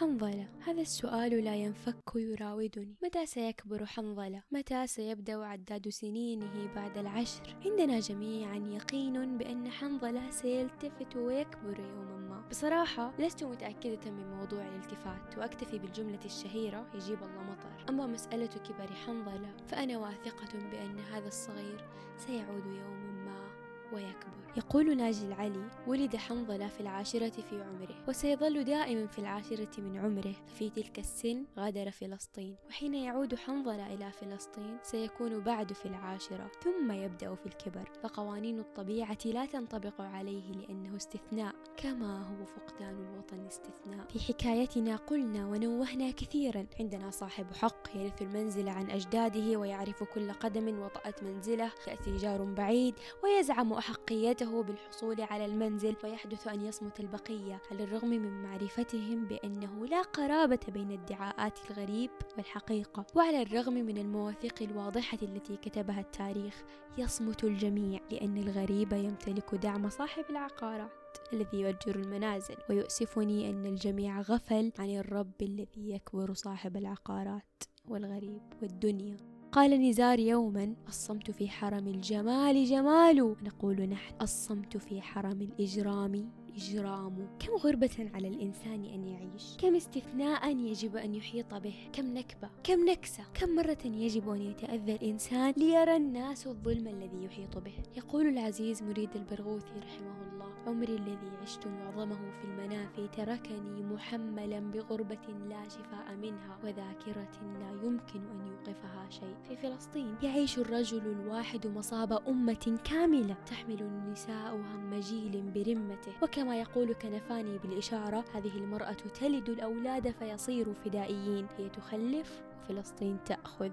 حنظلة. 0.00 0.48
هذا 0.64 0.80
السؤال 0.80 1.44
لا 1.44 1.56
ينفك 1.56 1.96
يراودني 2.16 2.94
متى 3.02 3.26
سيكبر 3.26 3.86
حنظلة؟ 3.86 4.42
متى 4.50 4.86
سيبدأ 4.86 5.44
عداد 5.44 5.88
سنينه 5.88 6.74
بعد 6.74 6.98
العشر؟ 6.98 7.56
عندنا 7.64 8.00
جميعا 8.00 8.56
يقين 8.56 9.38
بأن 9.38 9.70
حنظلة 9.70 10.30
سيلتفت 10.30 11.16
ويكبر 11.16 11.80
يوما 11.80 12.16
ما. 12.16 12.48
بصراحة 12.50 13.12
لست 13.18 13.44
متأكدة 13.44 14.10
من 14.10 14.30
موضوع 14.30 14.68
الالتفات 14.68 15.38
وأكتفي 15.38 15.78
بالجملة 15.78 16.24
الشهيرة 16.24 16.86
يجيب 16.94 17.18
الله 17.22 17.42
مطر. 17.42 17.84
أما 17.88 18.06
مسألة 18.06 18.46
كبر 18.46 18.92
حنظلة 19.06 19.52
فأنا 19.66 19.98
واثقة 19.98 20.58
بأن 20.70 20.98
هذا 20.98 21.28
الصغير 21.28 21.84
سيعود 22.18 22.66
يوما 22.66 23.24
ما. 23.24 23.49
ويكبر. 23.92 24.40
يقول 24.56 24.96
ناجي 24.96 25.26
العلي 25.26 25.70
ولد 25.86 26.16
حنظلة 26.16 26.68
في 26.68 26.80
العاشرة 26.80 27.30
في 27.30 27.62
عمره 27.62 28.04
وسيظل 28.08 28.64
دائما 28.64 29.06
في 29.06 29.18
العاشرة 29.18 29.80
من 29.80 29.98
عمره. 29.98 30.32
ففي 30.46 30.70
تلك 30.70 30.98
السن 30.98 31.44
غادر 31.58 31.90
فلسطين 31.90 32.56
وحين 32.68 32.94
يعود 32.94 33.34
حنظلة 33.34 33.94
إلى 33.94 34.12
فلسطين 34.12 34.78
سيكون 34.82 35.40
بعد 35.40 35.72
في 35.72 35.86
العاشرة 35.86 36.50
ثم 36.64 36.92
يبدأ 36.92 37.34
في 37.34 37.46
الكبر. 37.46 37.90
فقوانين 38.02 38.58
الطبيعة 38.60 39.18
لا 39.24 39.46
تنطبق 39.46 40.00
عليه 40.00 40.52
لأنه 40.52 40.96
استثناء. 40.96 41.54
كما 41.82 42.18
هو 42.18 42.44
فقدان 42.44 43.04
الوطن 43.04 43.46
استثناء. 43.46 44.06
في 44.08 44.20
حكايتنا 44.20 44.96
قلنا 44.96 45.46
ونوهنا 45.46 46.10
كثيرا 46.10 46.66
عندنا 46.80 47.10
صاحب 47.10 47.46
حق 47.52 47.96
يرث 47.96 48.22
المنزل 48.22 48.68
عن 48.68 48.90
أجداده 48.90 49.58
ويعرف 49.58 50.02
كل 50.02 50.32
قدم 50.32 50.78
وطأت 50.78 51.22
منزله. 51.22 51.72
يأتي 51.88 52.16
جار 52.16 52.44
بعيد 52.44 52.94
ويزعم 53.24 53.72
أحقيته 53.72 54.62
بالحصول 54.62 55.20
على 55.20 55.44
المنزل 55.44 55.96
ويحدث 56.04 56.48
أن 56.48 56.64
يصمت 56.66 57.00
البقية 57.00 57.60
على 57.70 57.84
الرغم 57.84 58.08
من 58.08 58.42
معرفتهم 58.42 59.24
بأنه 59.24 59.86
لا 59.86 60.02
قرابة 60.02 60.60
بين 60.68 60.90
ادعاءات 60.90 61.58
الغريب 61.70 62.10
والحقيقة 62.36 63.06
وعلى 63.14 63.42
الرغم 63.42 63.74
من 63.74 63.98
المواثيق 63.98 64.62
الواضحة 64.62 65.18
التي 65.22 65.56
كتبها 65.56 66.00
التاريخ 66.00 66.64
يصمت 66.98 67.44
الجميع 67.44 68.00
لأن 68.10 68.38
الغريب 68.38 68.92
يمتلك 68.92 69.54
دعم 69.54 69.88
صاحب 69.88 70.24
العقارات 70.30 70.99
الذي 71.32 71.60
يؤجر 71.60 71.96
المنازل 71.96 72.56
ويؤسفني 72.70 73.50
أن 73.50 73.66
الجميع 73.66 74.20
غفل 74.20 74.72
عن 74.78 74.90
الرب 74.90 75.42
الذي 75.42 75.90
يكبر 75.90 76.34
صاحب 76.34 76.76
العقارات 76.76 77.62
والغريب 77.88 78.42
والدنيا. 78.62 79.16
قال 79.52 79.88
نزار 79.88 80.18
يوما 80.18 80.74
الصمت 80.88 81.30
في 81.30 81.48
حرم 81.48 81.86
الجمال 81.86 82.64
جمال. 82.64 83.36
نقول 83.42 83.80
نحن 83.82 84.14
الصمت 84.22 84.76
في 84.76 85.02
حرم 85.02 85.40
الإجرام 85.40 86.30
إجرام. 86.56 87.36
كم 87.38 87.52
غربة 87.56 88.10
على 88.14 88.28
الإنسان 88.28 88.84
أن 88.84 89.04
يعيش 89.04 89.56
كم 89.58 89.74
استثناء 89.74 90.56
يجب 90.56 90.96
أن 90.96 91.14
يحيط 91.14 91.54
به 91.54 91.74
كم 91.92 92.14
نكبة 92.14 92.50
كم 92.64 92.88
نكسة 92.88 93.24
كم 93.34 93.54
مرة 93.54 93.78
يجب 93.84 94.28
أن 94.28 94.40
يتأذى 94.40 94.92
الإنسان 94.92 95.54
ليرى 95.56 95.96
الناس 95.96 96.46
الظلم 96.46 96.88
الذي 96.88 97.24
يحيط 97.24 97.58
به. 97.58 97.74
يقول 97.96 98.26
العزيز 98.26 98.82
مريد 98.82 99.16
البرغوثي 99.16 99.78
رحمه 99.78 100.22
الله. 100.22 100.29
عمري 100.66 100.96
الذي 100.96 101.30
عشت 101.42 101.66
معظمه 101.66 102.30
في 102.30 102.44
المنافي 102.44 103.08
تركني 103.08 103.82
محملا 103.82 104.60
بغربة 104.60 105.28
لا 105.48 105.68
شفاء 105.68 106.16
منها 106.16 106.58
وذاكرة 106.64 107.58
لا 107.60 107.70
يمكن 107.86 108.20
أن 108.20 108.46
يوقفها 108.46 109.10
شيء. 109.10 109.36
في 109.48 109.56
فلسطين 109.56 110.14
يعيش 110.22 110.58
الرجل 110.58 111.06
الواحد 111.06 111.66
مصاب 111.66 112.12
أمة 112.28 112.78
كاملة 112.84 113.36
تحمل 113.46 113.80
النساء 113.82 114.54
هم 114.54 115.00
جيل 115.00 115.50
برمته. 115.50 116.12
وكما 116.22 116.60
يقول 116.60 116.92
كنفاني 116.94 117.58
بالإشارة 117.58 118.24
هذه 118.34 118.58
المرأة 118.58 118.92
تلد 118.92 119.48
الأولاد 119.48 120.10
فيصيروا 120.10 120.74
فدائيين. 120.74 121.46
هي 121.58 121.68
تخلف 121.68 122.42
وفلسطين 122.62 123.18
تأخذ. 123.24 123.70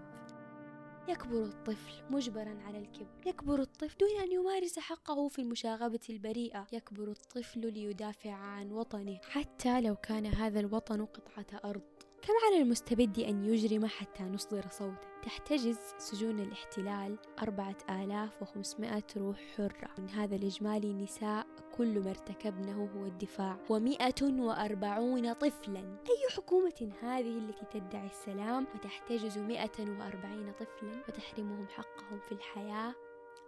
يكبر 1.08 1.43
الطفل 1.43 1.93
مجبرا 2.10 2.60
على 2.65 2.78
الكبر. 2.78 3.08
يكبر 3.26 3.62
الطفل 3.62 3.98
دون 3.98 4.24
أن 4.24 4.32
يمارس 4.32 4.80
حقه 4.80 5.28
في 5.28 5.39
المشاغبة 5.39 6.00
البريئة. 6.10 6.67
يكبر 6.74 7.12
الطفل 7.12 7.74
ليدافع 7.74 8.32
عن 8.32 8.72
وطنه. 8.72 9.20
حتى 9.30 9.82
لو 9.82 9.96
كان 9.96 10.26
هذا 10.26 10.60
الوطن 10.60 11.06
قطعة 11.06 11.70
أرض 11.70 11.97
كم 12.21 12.34
على 12.47 12.62
المستبد 12.62 13.19
أن 13.19 13.45
يجرم 13.45 13.86
حتى 13.86 14.23
نصدر 14.23 14.65
صوته 14.69 15.08
تحتجز 15.23 15.77
سجون 15.97 16.39
الاحتلال 16.39 17.17
أربعة 17.41 17.75
آلاف 17.89 18.41
وخمسمائة 18.41 19.03
روح 19.17 19.38
حرة. 19.58 19.89
من 19.97 20.10
هذا 20.10 20.36
الإجمالي 20.36 20.93
نساء 20.93 21.47
كل 21.77 21.99
ما 21.99 22.10
ارتكبنه 22.10 22.89
هو 22.95 23.06
الدفاع. 23.06 23.58
ومئة 23.69 24.23
وأربعون 24.23 25.34
طفلا. 25.34 25.80
أي 25.80 26.36
حكومة 26.36 26.91
هذه 27.01 27.38
التي 27.38 27.80
تدعي 27.80 28.08
السلام 28.08 28.67
وتحتجز 28.75 29.38
مئة 29.38 29.80
وأربعين 29.80 30.51
طفلا 30.60 31.03
وتحرمهم 31.08 31.67
حقهم 31.67 32.19
في 32.19 32.32
الحياة؟ 32.32 32.95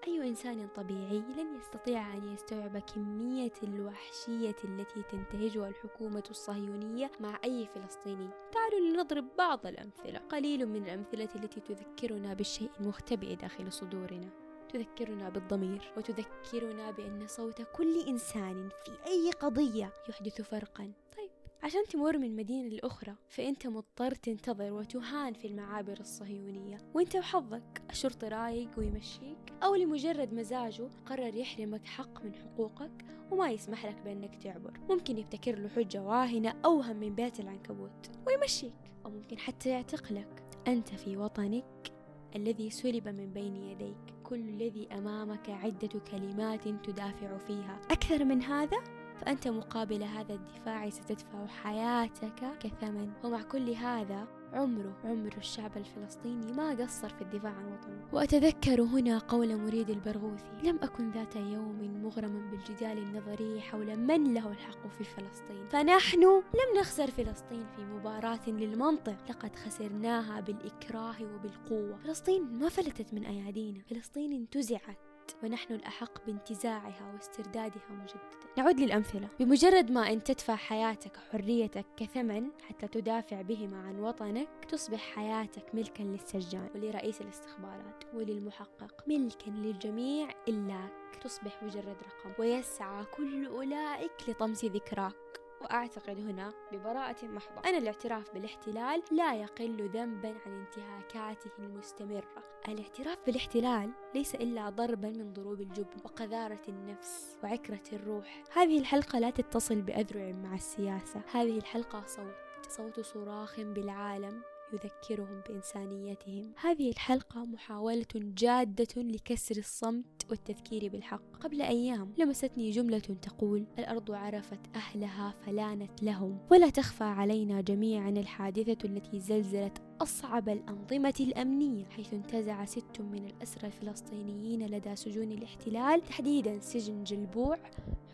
أي 0.08 0.28
إنسان 0.28 0.68
طبيعي 0.76 1.24
لن 1.38 1.58
يستطيع 1.60 2.14
أن 2.14 2.34
يستوعب 2.34 2.78
كمية 2.78 3.54
الوحشية 3.64 4.56
التي 4.64 5.04
تنتهجها 5.12 5.68
الحكومة 5.68 6.24
الصهيونية 6.30 7.12
مع 7.20 7.40
أي 7.44 7.68
فلسطيني. 7.76 8.30
تعالوا 8.52 8.80
لنضرب 8.80 9.26
بعض 9.38 9.66
الأمثلة. 9.66 10.20
قليل 10.20 10.66
من 10.66 10.84
الأمثلة 10.84 11.30
التي 11.36 11.60
تذكرنا 11.60 12.34
بالشيء 12.34 12.70
المختبئ 12.80 13.36
داخل 13.36 13.72
صدورنا. 13.72 14.30
تذكرنا 14.74 15.30
بالضمير 15.30 15.94
وتذكرنا 15.98 16.92
بأن 16.92 17.28
صوت 17.28 17.62
كل 17.62 18.08
إنسان 18.08 18.70
في 18.86 18.92
أي 19.08 19.32
قضية 19.32 19.94
يحدث 20.10 20.42
فرقا. 20.42 20.92
طيب 21.18 21.29
عشان 21.64 21.84
تمر 21.84 22.18
من 22.18 22.36
مدينة 22.36 22.70
لأخرى 22.70 23.16
فأنت 23.30 23.68
مضطر 23.68 24.16
تنتظر 24.16 24.74
وتهان 24.74 25.34
في 25.34 25.48
المعابر 25.48 26.00
الصهيونية. 26.00 26.78
وأنت 26.94 27.16
وحظك 27.16 27.82
الشرطي 27.90 28.28
رايق 28.28 28.70
ويمشيك 28.78 29.54
أو 29.64 29.76
لمجرد 29.76 30.34
مزاجه 30.34 30.90
قرر 31.06 31.36
يحرمك 31.36 31.86
حق 31.86 32.24
من 32.24 32.36
حقوقك 32.36 33.06
وما 33.32 33.50
يسمح 33.50 33.86
لك 33.86 34.02
بأنك 34.06 34.36
تعبر. 34.44 34.80
ممكن 34.90 35.18
يبتكر 35.18 35.60
له 35.60 35.70
حجة 35.70 36.04
واهنة 36.04 36.56
أوهم 36.66 36.96
من 36.96 37.16
بيت 37.16 37.40
العنكبوت 37.40 38.10
ويمشيك. 38.28 38.74
أو 39.06 39.12
ممكن 39.12 39.38
حتى 39.38 39.70
يعتقلك 39.70 40.44
أنت 40.68 40.90
في 40.90 41.18
وطنك 41.18 41.92
الذي 42.36 42.70
سلب 42.70 43.08
من 43.08 43.34
بين 43.34 43.56
يديك 43.56 44.14
كل 44.24 44.40
الذي 44.40 44.88
أمامك 44.92 45.50
عدة 45.50 46.00
كلمات 46.12 46.68
تدافع 46.68 47.38
فيها. 47.38 47.82
أكثر 47.92 48.26
من 48.26 48.42
هذا؟ 48.44 48.99
فأنت 49.22 49.48
مقابل 49.48 50.04
هذا 50.04 50.34
الدفاع 50.34 50.90
ستدفع 50.90 51.48
حياتك 51.48 52.58
كثمن. 52.60 53.12
ومع 53.24 53.42
كل 53.42 53.70
هذا 53.70 54.28
عمره 54.54 54.94
عمر 55.04 55.38
الشعب 55.38 55.78
الفلسطيني 55.78 56.54
ما 56.54 56.70
قصر 56.70 57.10
في 57.10 57.22
الدفاع 57.22 57.52
عن 57.52 57.74
وطنه. 57.74 58.08
وأتذكر 58.14 58.82
هنا 58.82 59.18
قول 59.18 59.58
مريد 59.58 59.90
البرغوثي 59.90 60.52
لم 60.64 60.80
أكن 60.84 61.12
ذات 61.12 61.36
يوم 61.36 62.04
مغرما 62.04 62.52
بالجدال 62.52 62.98
النظري 62.98 63.62
حول 63.62 63.96
من 63.96 64.34
له 64.34 64.52
الحق 64.52 64.88
في 64.88 65.04
فلسطين. 65.04 65.68
فنحن 65.70 66.24
لم 66.24 66.80
نخسر 66.80 67.12
فلسطين 67.12 67.66
في 67.76 67.84
مباراة 67.84 68.50
للمنطق. 68.50 69.18
لقد 69.30 69.56
خسرناها 69.56 70.40
بالإكراه 70.40 71.16
وبالقوة. 71.22 71.98
فلسطين 71.98 72.60
ما 72.60 72.70
فلتت 72.70 73.14
من 73.14 73.26
أيادينا. 73.26 73.80
فلسطين 73.90 74.34
انتزعت. 74.34 75.09
ونحن 75.44 75.74
الأحق 75.74 76.26
بانتزاعها 76.26 77.14
واستردادها 77.14 77.90
مجددا. 77.90 78.50
نعود 78.58 78.80
للأمثلة. 78.80 79.28
بمجرد 79.40 79.92
ما 79.92 80.12
أن 80.12 80.24
تدفع 80.24 80.56
حياتك 80.56 81.12
وحريتك 81.18 81.86
كثمن 81.98 82.50
حتى 82.70 82.88
تدافع 82.88 83.42
بهما 83.42 83.78
عن 83.78 84.00
وطنك 84.00 84.50
تصبح 84.70 85.00
حياتك 85.00 85.76
ملكا 85.76 86.04
للسجان 86.04 86.70
ولرئيس 86.76 87.22
الاستخبارات 87.22 88.04
وللمحقق 88.14 89.04
ملكا 89.08 89.50
للجميع 89.50 90.30
إلاك 90.48 91.16
تصبح 91.24 91.64
مجرد 91.64 91.86
رقم. 91.86 92.32
ويسعى 92.40 93.06
كل 93.06 93.46
أولئك 93.46 94.12
لطمس 94.28 94.66
ذكراك. 94.66 95.39
وأعتقد 95.62 96.20
هنا 96.20 96.54
ببراءة 96.72 97.26
محضة. 97.26 97.70
أن 97.70 97.76
الاعتراف 97.76 98.34
بالاحتلال 98.34 99.04
لا 99.12 99.36
يقل 99.36 99.90
ذنبا 99.90 100.36
عن 100.46 100.66
انتهاكاته 100.66 101.52
المستمرة. 101.60 102.44
الاعتراف 102.68 103.18
بالاحتلال 103.26 103.92
ليس 104.16 104.36
إلا 104.36 104.70
ضربا 104.70 105.10
من 105.10 105.34
ضروب 105.34 105.62
الجبن 105.62 105.98
وقذارة 106.06 106.62
النفس 106.70 107.38
وعكرة 107.44 107.84
الروح. 107.94 108.44
هذه 108.54 108.80
الحلقة 108.80 109.20
لا 109.20 109.30
تتصل 109.30 109.82
بأذرع 109.82 110.32
مع 110.32 110.56
السياسة. 110.56 111.22
هذه 111.32 111.58
الحلقة 111.58 112.04
صوت 112.08 112.36
صوت 112.70 113.00
صراخ 113.00 113.60
بالعالم 113.60 114.42
يذكرهم 114.74 115.42
بإنسانيتهم. 115.50 116.54
هذه 116.62 116.90
الحلقة 116.90 117.46
محاولة 117.46 118.06
جادة 118.16 119.02
لكسر 119.02 119.58
الصمت 119.58 120.19
والتذكير 120.30 120.92
بالحق. 120.92 121.22
قبل 121.40 121.62
أيام 121.62 122.14
لمستني 122.18 122.72
جملة 122.72 123.00
تقول 123.00 123.66
الأرض 123.80 124.12
عرفت 124.12 124.60
أهلها 124.76 125.34
فلانت 125.46 126.04
لهم. 126.04 126.38
ولا 126.52 126.70
تخفى 126.70 127.04
علينا 127.04 127.62
جميعا 127.62 128.10
الحادثة 128.10 128.78
التي 128.86 129.20
زلزلت 129.20 129.82
أصعب 130.02 130.50
الأنظمة 130.50 131.14
الأمنية 131.20 131.86
حيث 131.86 132.14
انتزع 132.14 132.66
ست 132.66 133.02
من 133.02 133.26
الأسرى 133.26 133.68
الفلسطينيين 133.68 134.66
لدى 134.66 134.96
سجون 134.96 135.32
الاحتلال 135.32 136.02
تحديدا 136.02 136.60
سجن 136.60 137.04
جلبوع 137.04 137.58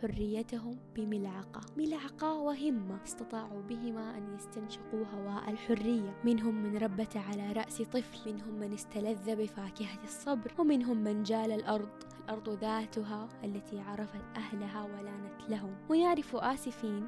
حريتهم 0.02 0.78
بملعقة. 0.96 1.60
ملعقة 1.76 2.38
وهمة 2.38 3.02
استطاعوا 3.04 3.62
بهما 3.62 4.18
أن 4.18 4.34
يستنشقوا 4.34 5.04
هواء 5.14 5.50
الحرية. 5.50 6.20
منهم 6.24 6.62
من 6.62 6.76
ربت 6.76 7.16
على 7.16 7.52
رأس 7.52 7.82
طفل 7.82 8.32
منهم 8.32 8.54
من 8.54 8.72
استلذ 8.72 9.36
بفاكهة 9.36 10.04
الصبر 10.04 10.52
ومنهم 10.58 10.96
من 10.96 11.22
جال 11.22 11.52
الأرض. 11.52 12.05
الأرض 12.26 12.48
ذاتها 12.48 13.28
التي 13.44 13.80
عرفت 13.80 14.20
أهلها 14.36 14.82
ولانت 14.82 15.48
لهم. 15.48 15.74
ويعرف 15.88 16.36
آسفين 16.36 17.06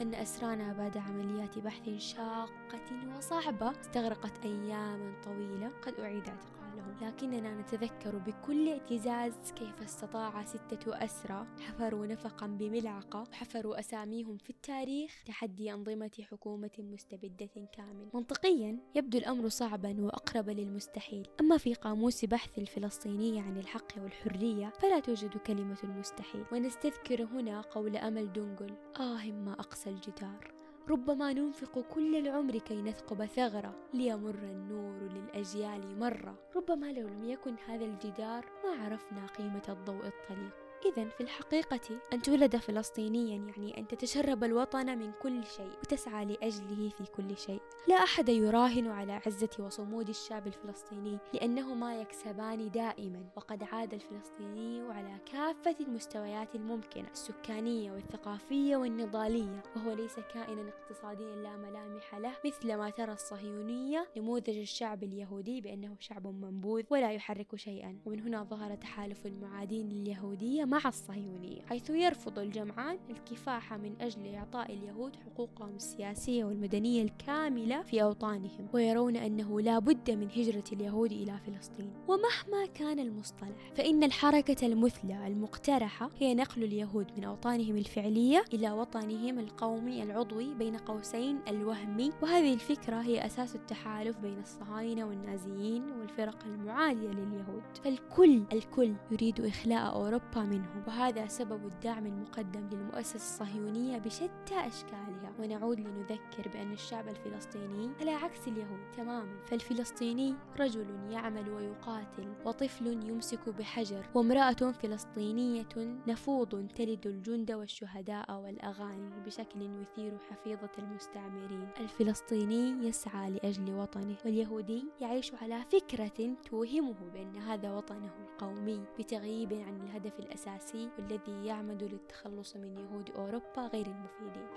أن 0.00 0.14
أسرانا 0.14 0.72
بعد 0.72 0.96
عمليات 0.96 1.58
بحث 1.58 1.88
شاقة 1.88 3.16
وصعبة 3.16 3.70
استغرقت 3.70 4.44
أياما 4.44 5.12
طويلة. 5.24 5.70
قد 5.86 6.00
أعيد 6.00 6.28
اعتقالهم 6.28 6.59
لكننا 7.02 7.60
نتذكر 7.60 8.18
بكل 8.18 8.68
اعتزاز 8.68 9.52
كيف 9.52 9.82
استطاع 9.82 10.42
ستة 10.42 11.04
أسرى 11.04 11.46
حفروا 11.60 12.06
نفقا 12.06 12.46
بملعقة 12.46 13.22
وحفروا 13.22 13.80
أساميهم 13.80 14.36
في 14.36 14.50
التاريخ 14.50 15.22
تحدي 15.26 15.72
أنظمة 15.72 16.10
حكومة 16.30 16.70
مستبدة 16.78 17.68
كامل. 17.72 18.08
منطقيا 18.14 18.78
يبدو 18.94 19.18
الأمر 19.18 19.48
صعبا 19.48 19.96
وأقرب 20.00 20.50
للمستحيل. 20.50 21.28
أما 21.40 21.58
في 21.58 21.74
قاموس 21.74 22.24
بحث 22.24 22.58
الفلسطيني 22.58 23.40
عن 23.40 23.56
الحق 23.56 23.92
والحرية 24.02 24.72
فلا 24.80 25.00
توجد 25.00 25.36
كلمة 25.36 25.78
المستحيل. 25.84 26.44
ونستذكر 26.52 27.24
هنا 27.24 27.60
قول 27.60 27.96
أمل 27.96 28.32
دنجل 28.32 28.74
آه 29.00 29.30
ما 29.30 29.52
أقسى 29.52 29.90
الجدار. 29.90 30.59
ربما 30.88 31.32
ننفق 31.32 31.78
كل 31.94 32.16
العمر 32.16 32.58
كي 32.58 32.82
نثقب 32.82 33.24
ثغرة 33.24 33.74
ليمر 33.94 34.34
النور 34.34 34.98
للأجيال 35.02 35.98
مرة. 35.98 36.34
ربما 36.56 36.92
لو 36.92 37.08
لم 37.08 37.24
يكن 37.24 37.54
هذا 37.66 37.84
الجدار 37.84 38.44
ما 38.64 38.84
عرفنا 38.84 39.26
قيمة 39.26 39.62
الضوء 39.68 40.06
الطليق. 40.06 40.69
إذا 40.86 41.08
في 41.08 41.20
الحقيقة 41.20 42.00
أن 42.12 42.22
تولد 42.22 42.56
فلسطينيا 42.56 43.36
يعني 43.36 43.78
أن 43.78 43.86
تتشرب 43.86 44.44
الوطن 44.44 44.98
من 44.98 45.12
كل 45.22 45.44
شيء 45.56 45.70
وتسعى 45.82 46.24
لأجله 46.24 46.88
في 46.88 47.04
كل 47.16 47.36
شيء. 47.36 47.60
لا 47.88 47.94
أحد 47.94 48.28
يراهن 48.28 48.86
على 48.86 49.12
عزة 49.12 49.50
وصمود 49.58 50.08
الشعب 50.08 50.46
الفلسطيني 50.46 51.18
لأنهما 51.34 52.00
يكسبان 52.00 52.70
دائما 52.70 53.24
وقد 53.36 53.62
عاد 53.62 53.94
الفلسطيني 53.94 54.80
على 54.80 55.16
كافة 55.32 55.76
المستويات 55.80 56.54
الممكنة 56.54 57.10
السكانية 57.12 57.92
والثقافية 57.92 58.76
والنضالية 58.76 59.62
وهو 59.76 59.92
ليس 59.92 60.16
كائنا 60.34 60.68
اقتصاديا 60.68 61.36
لا 61.36 61.56
ملامح 61.56 62.14
له 62.14 62.32
مثل 62.46 62.74
ما 62.74 62.90
ترى 62.90 63.12
الصهيونية 63.12 64.08
نموذج 64.16 64.58
الشعب 64.58 65.02
اليهودي 65.02 65.60
بأنه 65.60 65.96
شعب 65.98 66.26
منبوذ 66.26 66.82
ولا 66.90 67.12
يحرك 67.12 67.56
شيئا. 67.56 67.98
ومن 68.06 68.20
هنا 68.20 68.42
ظهر 68.42 68.74
تحالف 68.74 69.26
المعادين 69.26 69.88
لليهودية 69.88 70.64
مع 70.70 70.80
الصهيونية 70.86 71.62
حيث 71.62 71.90
يرفض 71.90 72.38
الجمعان 72.38 72.98
الكفاح 73.10 73.72
من 73.72 73.94
أجل 74.00 74.34
إعطاء 74.34 74.72
اليهود 74.72 75.16
حقوقهم 75.16 75.76
السياسية 75.76 76.44
والمدنية 76.44 77.02
الكاملة 77.02 77.82
في 77.82 78.02
أوطانهم 78.02 78.68
ويرون 78.72 79.16
أنه 79.16 79.60
لا 79.60 79.78
بد 79.78 80.10
من 80.10 80.28
هجرة 80.30 80.64
اليهود 80.72 81.12
إلى 81.12 81.38
فلسطين. 81.46 81.92
ومهما 82.08 82.66
كان 82.74 82.98
المصطلح 82.98 83.72
فإن 83.74 84.02
الحركة 84.02 84.66
المثلى 84.66 85.26
المقترحة 85.26 86.10
هي 86.18 86.34
نقل 86.34 86.64
اليهود 86.64 87.06
من 87.16 87.24
أوطانهم 87.24 87.76
الفعلية 87.76 88.44
إلى 88.54 88.70
وطنهم 88.70 89.38
القومي 89.38 90.02
العضوي 90.02 90.54
بين 90.54 90.76
قوسين 90.76 91.38
الوهمي. 91.48 92.10
وهذه 92.22 92.54
الفكرة 92.54 92.96
هي 92.96 93.26
أساس 93.26 93.54
التحالف 93.54 94.18
بين 94.18 94.38
الصهاينة 94.38 95.04
والنازيين 95.04 95.90
والفرق 95.90 96.44
المعادية 96.44 97.08
لليهود. 97.08 97.62
فالكل 97.84 98.42
الكل 98.52 98.94
يريد 99.10 99.40
إخلاء 99.40 99.94
أوروبا 99.94 100.42
من 100.42 100.59
منه 100.60 100.84
وهذا 100.86 101.26
سبب 101.26 101.66
الدعم 101.66 102.06
المقدم 102.06 102.68
للمؤسسة 102.72 103.16
الصهيونية 103.16 103.98
بشتى 103.98 104.30
أشكالها. 104.66 105.32
ونعود 105.38 105.80
لنذكر 105.80 106.48
بأن 106.52 106.72
الشعب 106.72 107.08
الفلسطيني 107.08 107.90
على 108.00 108.10
عكس 108.10 108.48
اليهود 108.48 108.90
تماما. 108.96 109.44
فالفلسطيني 109.46 110.34
رجل 110.60 110.86
يعمل 111.10 111.50
ويقاتل 111.50 112.32
وطفل 112.44 112.86
يمسك 112.86 113.48
بحجر 113.48 114.06
وامرأة 114.14 114.72
فلسطينية 114.72 115.68
نفوض 116.08 116.68
تلد 116.74 117.06
الجند 117.06 117.52
والشهداء 117.52 118.40
والأغاني 118.40 119.10
بشكل 119.26 119.62
يثير 119.62 120.18
حفيظة 120.30 120.70
المستعمرين. 120.78 121.68
الفلسطيني 121.80 122.88
يسعى 122.88 123.30
لأجل 123.30 123.74
وطنه 123.74 124.16
واليهودي 124.24 124.84
يعيش 125.00 125.34
على 125.34 125.64
فكرة 125.72 126.36
توهمه 126.50 126.94
بأن 127.14 127.36
هذا 127.36 127.72
وطنه 127.72 128.10
القومي 128.24 128.84
بتغييب 128.98 129.52
عن 129.52 129.76
الهدف 129.76 130.20
الأساسي 130.20 130.49
الأساسي 130.50 130.88
والذي 130.98 131.46
يعمد 131.46 131.82
للتخلص 131.82 132.56
من 132.56 132.78
يهود 132.78 133.10
أوروبا 133.10 133.70
غير 133.72 133.86
المفيدين. 133.86 134.48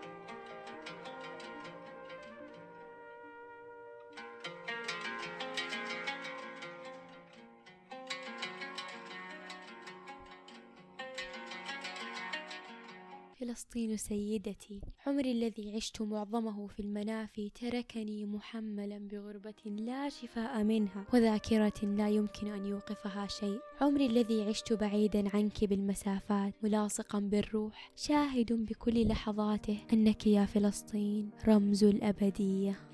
فلسطين 13.44 13.98
سيدتي. 13.98 14.82
عمري 15.08 15.32
الذي 15.32 15.76
عشت 15.76 16.02
معظمه 16.02 16.68
في 16.68 16.80
المنافي 16.80 17.50
تركني 17.50 18.26
محملا 18.26 18.98
بغربة 19.12 19.64
لا 19.66 20.10
شفاء 20.10 20.64
منها 20.64 21.06
وذاكرة 21.14 21.86
لا 21.86 22.10
يمكن 22.10 22.48
أن 22.48 22.66
يوقفها 22.66 23.28
شيء. 23.28 23.60
عمري 23.82 24.06
الذي 24.06 24.44
عشت 24.44 24.74
بعيدا 24.74 25.36
عنك 25.36 25.64
بالمسافات 25.64 26.54
ملاصقا 26.64 27.20
بالروح 27.20 27.92
شاهد 27.96 28.54
بكل 28.54 29.08
لحظاته 29.08 29.78
أنك 29.94 30.28
يا 30.28 30.46
فلسطين 30.46 31.30
رمز 31.48 31.84
الأبدية. 31.84 32.93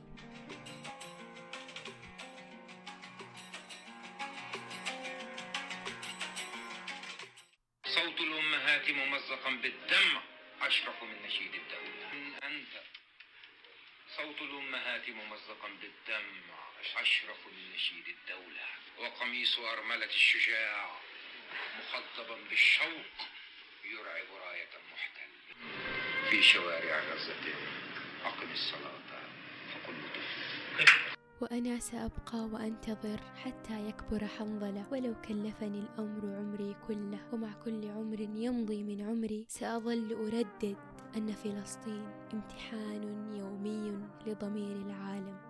وأنا 31.60 31.80
سأبقى 31.80 32.40
وأنتظر 32.54 33.20
حتى 33.36 33.88
يكبر 33.88 34.28
حنظلة. 34.28 34.86
ولو 34.92 35.14
كلفني 35.28 35.80
الأمر 35.80 36.36
عمري 36.36 36.76
كله 36.88 37.20
ومع 37.34 37.54
كل 37.66 37.88
عمر 37.88 38.20
يمضي 38.20 38.84
من 38.84 39.02
عمري 39.02 39.46
سأظل 39.48 40.14
أردد 40.14 40.76
أن 41.18 41.32
فلسطين 41.32 42.06
امتحان 42.34 43.04
يومي 43.36 43.98
لضمير 44.28 44.76
العالم. 44.76 45.49